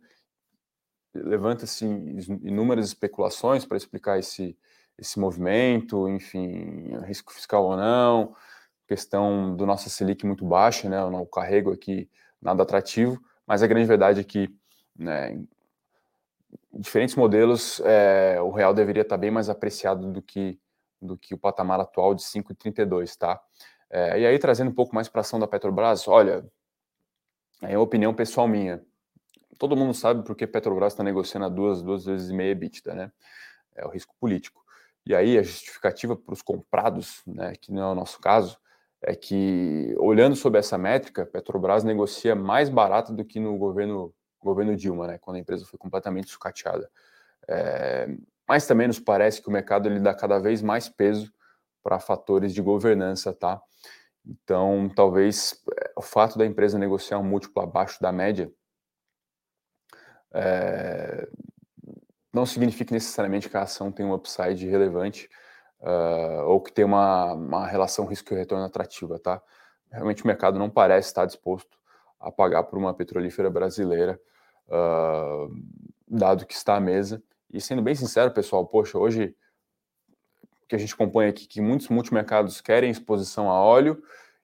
Levanta-se 1.14 1.84
inúmeras 1.84 2.86
especulações 2.86 3.64
para 3.64 3.76
explicar 3.76 4.18
esse, 4.18 4.56
esse 4.96 5.18
movimento, 5.18 6.08
enfim, 6.08 6.96
risco 7.04 7.32
fiscal 7.32 7.64
ou 7.64 7.76
não, 7.76 8.34
questão 8.86 9.56
do 9.56 9.66
nosso 9.66 9.88
Selic 9.90 10.24
muito 10.24 10.44
baixa, 10.44 10.88
né, 10.88 11.02
o 11.04 11.26
carrego 11.26 11.72
aqui 11.72 12.08
nada 12.40 12.62
atrativo, 12.62 13.20
mas 13.46 13.62
a 13.62 13.66
grande 13.66 13.86
verdade 13.86 14.20
é 14.20 14.24
que 14.24 14.48
né, 14.96 15.32
em 15.32 15.48
diferentes 16.72 17.16
modelos 17.16 17.80
é, 17.84 18.40
o 18.40 18.50
real 18.50 18.72
deveria 18.72 19.02
estar 19.02 19.16
bem 19.16 19.30
mais 19.30 19.48
apreciado 19.48 20.12
do 20.12 20.22
que, 20.22 20.58
do 21.00 21.16
que 21.16 21.34
o 21.34 21.38
patamar 21.38 21.80
atual 21.80 22.14
de 22.14 22.22
5,32, 22.22 23.16
tá? 23.16 23.40
É, 23.90 24.20
e 24.20 24.26
aí, 24.26 24.38
trazendo 24.38 24.70
um 24.70 24.74
pouco 24.74 24.94
mais 24.94 25.08
para 25.08 25.20
a 25.20 25.22
ação 25.22 25.38
da 25.38 25.46
Petrobras, 25.46 26.06
olha, 26.06 26.44
é 27.62 27.76
uma 27.76 27.84
opinião 27.84 28.14
pessoal 28.14 28.46
minha. 28.46 28.84
Todo 29.58 29.76
mundo 29.76 29.94
sabe 29.94 30.24
porque 30.24 30.46
Petrobras 30.46 30.92
está 30.92 31.02
negociando 31.02 31.46
a 31.46 31.48
duas, 31.48 31.82
duas 31.82 32.04
vezes 32.04 32.30
e 32.30 32.34
meia 32.34 32.52
EBITDA, 32.52 32.94
né? 32.94 33.12
É 33.74 33.86
o 33.86 33.90
risco 33.90 34.14
político. 34.20 34.62
E 35.06 35.14
aí, 35.14 35.38
a 35.38 35.42
justificativa 35.42 36.14
para 36.14 36.34
os 36.34 36.42
comprados, 36.42 37.22
né, 37.26 37.54
que 37.58 37.72
não 37.72 37.82
é 37.82 37.92
o 37.92 37.94
nosso 37.94 38.20
caso, 38.20 38.58
é 39.00 39.14
que, 39.14 39.94
olhando 39.98 40.36
sobre 40.36 40.58
essa 40.58 40.76
métrica, 40.76 41.24
Petrobras 41.24 41.82
negocia 41.82 42.34
mais 42.34 42.68
barato 42.68 43.12
do 43.14 43.24
que 43.24 43.40
no 43.40 43.56
governo, 43.56 44.12
governo 44.38 44.76
Dilma, 44.76 45.06
né, 45.06 45.18
quando 45.18 45.36
a 45.36 45.40
empresa 45.40 45.64
foi 45.64 45.78
completamente 45.78 46.30
sucateada. 46.30 46.90
É, 47.48 48.08
mas 48.48 48.66
também 48.66 48.86
nos 48.86 48.98
parece 48.98 49.42
que 49.42 49.48
o 49.48 49.52
mercado 49.52 49.88
ele 49.88 50.00
dá 50.00 50.14
cada 50.14 50.38
vez 50.38 50.62
mais 50.62 50.88
peso 50.88 51.32
para 51.82 52.00
fatores 52.00 52.54
de 52.54 52.62
governança, 52.62 53.32
tá? 53.32 53.60
Então, 54.24 54.90
talvez 54.94 55.62
é, 55.76 55.92
o 55.96 56.02
fato 56.02 56.38
da 56.38 56.44
empresa 56.44 56.78
negociar 56.78 57.18
um 57.18 57.24
múltiplo 57.24 57.62
abaixo 57.62 58.00
da 58.00 58.12
média 58.12 58.52
é, 60.32 61.28
não 62.32 62.44
significa 62.44 62.94
necessariamente 62.94 63.48
que 63.48 63.56
a 63.56 63.62
ação 63.62 63.90
tem 63.90 64.04
um 64.04 64.12
upside 64.12 64.68
relevante 64.68 65.28
uh, 65.80 66.44
ou 66.46 66.60
que 66.60 66.72
tem 66.72 66.84
uma, 66.84 67.32
uma 67.32 67.66
relação 67.66 68.06
risco 68.06 68.32
e 68.32 68.36
retorno 68.36 68.64
atrativa, 68.64 69.18
tá? 69.18 69.42
Realmente 69.90 70.22
o 70.22 70.26
mercado 70.26 70.58
não 70.58 70.68
parece 70.68 71.08
estar 71.08 71.24
disposto 71.24 71.78
a 72.20 72.30
pagar 72.30 72.64
por 72.64 72.78
uma 72.78 72.92
petrolífera 72.92 73.48
brasileira, 73.48 74.20
uh, 74.68 75.50
dado 76.06 76.46
que 76.46 76.54
está 76.54 76.76
à 76.76 76.80
mesa. 76.80 77.22
E 77.52 77.60
sendo 77.60 77.82
bem 77.82 77.94
sincero, 77.94 78.30
pessoal, 78.30 78.66
poxa, 78.66 78.98
hoje 78.98 79.34
que 80.68 80.76
a 80.76 80.78
gente 80.78 80.92
acompanha 80.92 81.30
aqui, 81.30 81.46
que 81.46 81.60
muitos 81.60 81.88
multimercados 81.88 82.60
querem 82.60 82.90
exposição 82.90 83.50
a 83.50 83.58
óleo 83.58 84.02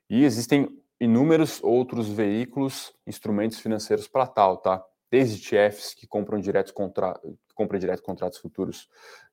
e 0.09 0.25
existem 0.25 0.83
inúmeros 0.99 1.63
outros 1.63 2.09
veículos, 2.09 2.95
instrumentos 3.07 3.61
financeiros 3.61 4.09
para 4.09 4.27
tal, 4.27 4.57
tá? 4.57 4.83
Desde 5.11 5.55
ETFs 5.55 5.93
que 5.93 6.07
compram 6.07 6.41
direto, 6.41 6.73
contra... 6.73 7.21
compram 7.55 7.79
direto 7.79 8.03
contratos 8.03 8.39
futuros 8.39 8.89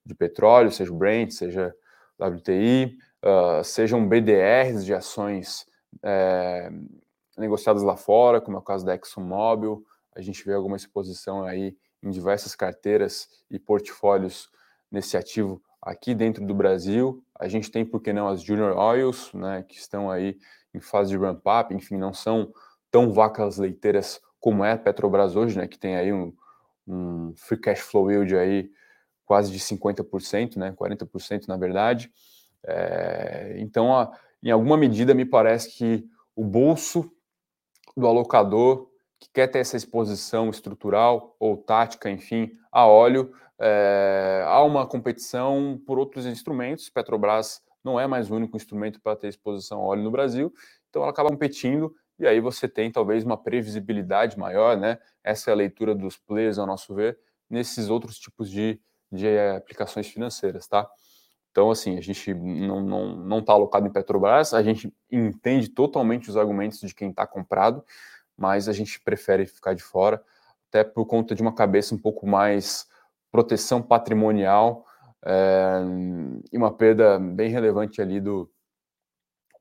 de 0.06 0.14
petróleo, 0.14 0.72
seja 0.72 0.92
o 0.92 0.96
Brent, 0.96 1.32
seja 1.32 1.74
WTI, 2.20 2.98
uh, 3.24 3.64
sejam 3.64 4.08
BDRs 4.08 4.84
de 4.84 4.94
ações 4.94 5.66
é, 6.04 6.70
negociadas 7.38 7.84
lá 7.84 7.96
fora, 7.96 8.42
como 8.42 8.58
é 8.58 8.60
o 8.60 8.64
caso 8.64 8.86
da 8.86 8.96
ExxonMobil. 8.96 9.86
A 10.16 10.22
gente 10.22 10.44
vê 10.44 10.54
alguma 10.54 10.76
exposição 10.76 11.44
aí 11.44 11.76
em 12.04 12.10
diversas 12.10 12.56
carteiras 12.56 13.28
e 13.50 13.60
portfólios 13.60 14.50
nesse 14.92 15.16
ativo 15.16 15.62
aqui 15.82 16.14
dentro 16.14 16.46
do 16.46 16.54
Brasil. 16.54 17.24
A 17.40 17.48
gente 17.48 17.72
tem, 17.72 17.86
por 17.86 18.02
que 18.02 18.14
não, 18.14 18.28
as 18.28 18.42
Junior 18.42 18.78
Oils, 18.78 19.34
né, 19.34 19.64
que 19.68 19.78
estão 19.78 20.10
aí 20.10 20.38
em 20.74 20.80
fase 20.80 21.12
de 21.12 21.18
ramp-up, 21.18 21.74
enfim, 21.74 21.98
não 21.98 22.14
são 22.14 22.54
tão 22.90 23.12
vacas 23.12 23.58
leiteiras 23.58 24.22
como 24.40 24.64
é 24.64 24.74
a 24.74 24.78
Petrobras 24.78 25.36
hoje, 25.36 25.58
né, 25.58 25.68
que 25.68 25.78
tem 25.78 25.96
aí 25.96 26.12
um, 26.12 26.34
um 26.88 27.34
free 27.36 27.60
cash 27.60 27.80
flow 27.80 28.12
yield 28.12 28.36
aí 28.36 28.72
quase 29.26 29.52
de 29.52 29.60
50%, 29.60 30.58
né, 30.58 30.74
40% 30.74 31.48
na 31.48 31.58
verdade. 31.58 32.12
É, 32.64 33.56
então, 33.58 33.96
a, 33.96 34.12
em 34.44 34.52
alguma 34.52 34.78
medida, 34.78 35.14
me 35.14 35.26
parece 35.26 35.78
que 35.78 36.06
o 36.36 36.44
bolso 36.44 37.12
do 37.96 38.08
alocador 38.08 38.91
que 39.22 39.30
quer 39.32 39.48
ter 39.48 39.60
essa 39.60 39.78
exposição 39.78 40.50
estrutural 40.50 41.36
ou 41.40 41.56
tática, 41.56 42.10
enfim, 42.10 42.52
a 42.72 42.88
óleo, 42.88 43.32
é, 43.60 44.44
há 44.48 44.64
uma 44.64 44.88
competição 44.88 45.80
por 45.86 46.00
outros 46.00 46.26
instrumentos. 46.26 46.90
Petrobras 46.90 47.62
não 47.84 48.00
é 48.00 48.08
mais 48.08 48.32
o 48.32 48.36
único 48.36 48.58
instrumento 48.58 49.00
para 49.00 49.16
ter 49.16 49.28
exposição 49.28 49.80
a 49.80 49.86
óleo 49.86 50.02
no 50.02 50.12
Brasil, 50.12 50.52
então 50.90 51.04
ela 51.04 51.12
acaba 51.12 51.30
competindo 51.30 51.96
e 52.18 52.28
aí 52.28 52.40
você 52.40 52.68
tem 52.68 52.92
talvez 52.92 53.24
uma 53.24 53.38
previsibilidade 53.38 54.38
maior, 54.38 54.76
né? 54.78 55.00
Essa 55.24 55.52
é 55.52 55.54
a 55.54 55.56
leitura 55.56 55.96
dos 55.96 56.18
players, 56.18 56.58
ao 56.58 56.68
nosso 56.68 56.94
ver, 56.94 57.18
nesses 57.50 57.90
outros 57.90 58.18
tipos 58.18 58.50
de, 58.50 58.80
de 59.12 59.28
aplicações 59.56 60.08
financeiras, 60.08 60.68
tá? 60.68 60.88
Então, 61.52 61.70
assim, 61.70 61.98
a 61.98 62.02
gente 62.02 62.34
não 62.34 62.80
está 62.80 62.90
não, 62.90 63.16
não 63.16 63.44
tá 63.44 63.54
alocado 63.54 63.86
em 63.86 63.92
Petrobras, 63.92 64.54
a 64.54 64.64
gente 64.64 64.94
entende 65.12 65.70
totalmente 65.70 66.30
os 66.30 66.38
argumentos 66.38 66.80
de 66.80 66.96
quem 66.96 67.10
está 67.10 67.28
comprado, 67.28 67.84
mas 68.42 68.68
a 68.68 68.74
gente 68.74 69.00
prefere 69.00 69.46
ficar 69.46 69.76
de 69.76 69.84
fora, 69.84 70.20
até 70.68 70.84
por 70.84 71.06
conta 71.06 71.36
de 71.36 71.44
uma 71.44 71.54
cabeça 71.54 71.94
um 71.94 71.98
pouco 71.98 72.26
mais 72.26 72.88
proteção 73.32 73.84
patrimonial 73.84 74.84
é, 75.24 75.80
e 76.52 76.58
uma 76.58 76.74
perda 76.74 77.20
bem 77.20 77.52
relevante 77.52 78.02
ali 78.02 78.20
do, 78.20 78.52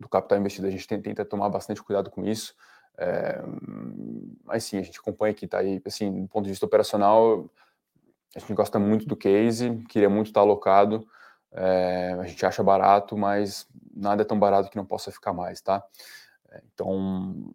do 0.00 0.08
capital 0.08 0.38
investido. 0.38 0.66
A 0.66 0.70
gente 0.70 0.88
tenta, 0.88 1.02
tenta 1.02 1.26
tomar 1.26 1.50
bastante 1.50 1.82
cuidado 1.82 2.10
com 2.10 2.24
isso. 2.24 2.54
É, 2.96 3.42
mas 4.44 4.64
sim, 4.64 4.78
a 4.78 4.82
gente 4.82 4.98
acompanha 4.98 5.34
que 5.34 5.44
está 5.44 5.58
aí, 5.58 5.80
assim, 5.84 6.22
do 6.22 6.28
ponto 6.28 6.44
de 6.44 6.50
vista 6.50 6.64
operacional, 6.64 7.50
a 8.34 8.38
gente 8.38 8.54
gosta 8.54 8.78
muito 8.78 9.04
do 9.04 9.14
case, 9.14 9.76
queria 9.90 10.08
muito 10.08 10.28
estar 10.28 10.40
alocado, 10.40 11.06
é, 11.52 12.16
a 12.18 12.26
gente 12.26 12.46
acha 12.46 12.62
barato, 12.62 13.14
mas 13.14 13.68
nada 13.94 14.22
é 14.22 14.24
tão 14.24 14.38
barato 14.38 14.70
que 14.70 14.76
não 14.76 14.86
possa 14.86 15.12
ficar 15.12 15.34
mais, 15.34 15.60
tá? 15.60 15.84
Então, 16.72 17.52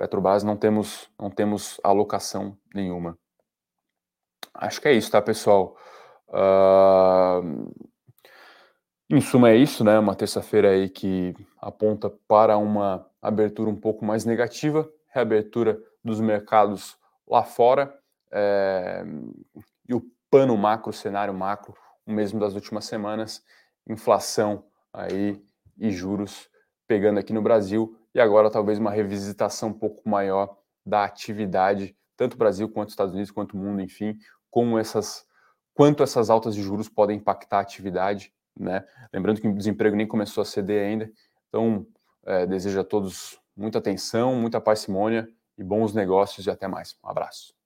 Petrobras 0.00 0.42
não 0.42 0.56
temos, 0.56 1.10
não 1.20 1.28
temos 1.28 1.78
alocação 1.84 2.56
nenhuma. 2.74 3.18
acho 4.54 4.80
que 4.80 4.88
é 4.88 4.94
isso, 4.94 5.10
tá, 5.10 5.20
pessoal? 5.20 5.76
Uh, 6.26 7.70
em 9.10 9.20
suma, 9.20 9.50
é 9.50 9.56
isso, 9.56 9.84
né? 9.84 9.98
Uma 9.98 10.14
terça-feira 10.14 10.70
aí 10.70 10.88
que 10.88 11.34
aponta 11.58 12.08
para 12.26 12.56
uma 12.56 13.06
abertura 13.20 13.68
um 13.68 13.76
pouco 13.76 14.02
mais 14.02 14.24
negativa, 14.24 14.90
reabertura 15.08 15.78
dos 16.02 16.18
mercados 16.18 16.96
lá 17.28 17.44
fora, 17.44 17.94
é, 18.32 19.04
e 19.86 19.92
o 19.92 20.00
pano 20.30 20.56
macro, 20.56 20.94
cenário 20.94 21.34
macro, 21.34 21.74
o 22.06 22.12
mesmo 22.12 22.40
das 22.40 22.54
últimas 22.54 22.86
semanas, 22.86 23.44
inflação 23.86 24.64
aí 24.94 25.44
e 25.76 25.90
juros 25.90 26.48
pegando 26.88 27.20
aqui 27.20 27.34
no 27.34 27.42
Brasil, 27.42 27.99
e 28.14 28.20
agora 28.20 28.50
talvez 28.50 28.78
uma 28.78 28.90
revisitação 28.90 29.70
um 29.70 29.78
pouco 29.78 30.08
maior 30.08 30.56
da 30.84 31.04
atividade, 31.04 31.96
tanto 32.16 32.36
Brasil 32.36 32.68
quanto 32.68 32.90
Estados 32.90 33.14
Unidos, 33.14 33.30
quanto 33.30 33.54
o 33.54 33.56
mundo, 33.56 33.80
enfim, 33.80 34.18
como 34.50 34.78
essas, 34.78 35.24
quanto 35.74 36.02
essas 36.02 36.30
altas 36.30 36.54
de 36.54 36.62
juros 36.62 36.88
podem 36.88 37.16
impactar 37.18 37.58
a 37.58 37.62
atividade, 37.62 38.32
né? 38.58 38.84
Lembrando 39.12 39.40
que 39.40 39.48
o 39.48 39.54
desemprego 39.54 39.96
nem 39.96 40.06
começou 40.06 40.42
a 40.42 40.44
ceder 40.44 40.86
ainda, 40.86 41.10
então 41.48 41.86
é, 42.24 42.46
desejo 42.46 42.80
a 42.80 42.84
todos 42.84 43.40
muita 43.56 43.78
atenção, 43.78 44.34
muita 44.34 44.60
parcimônia 44.60 45.28
e 45.56 45.62
bons 45.62 45.94
negócios 45.94 46.46
e 46.46 46.50
até 46.50 46.66
mais. 46.66 46.96
Um 47.04 47.08
abraço. 47.08 47.59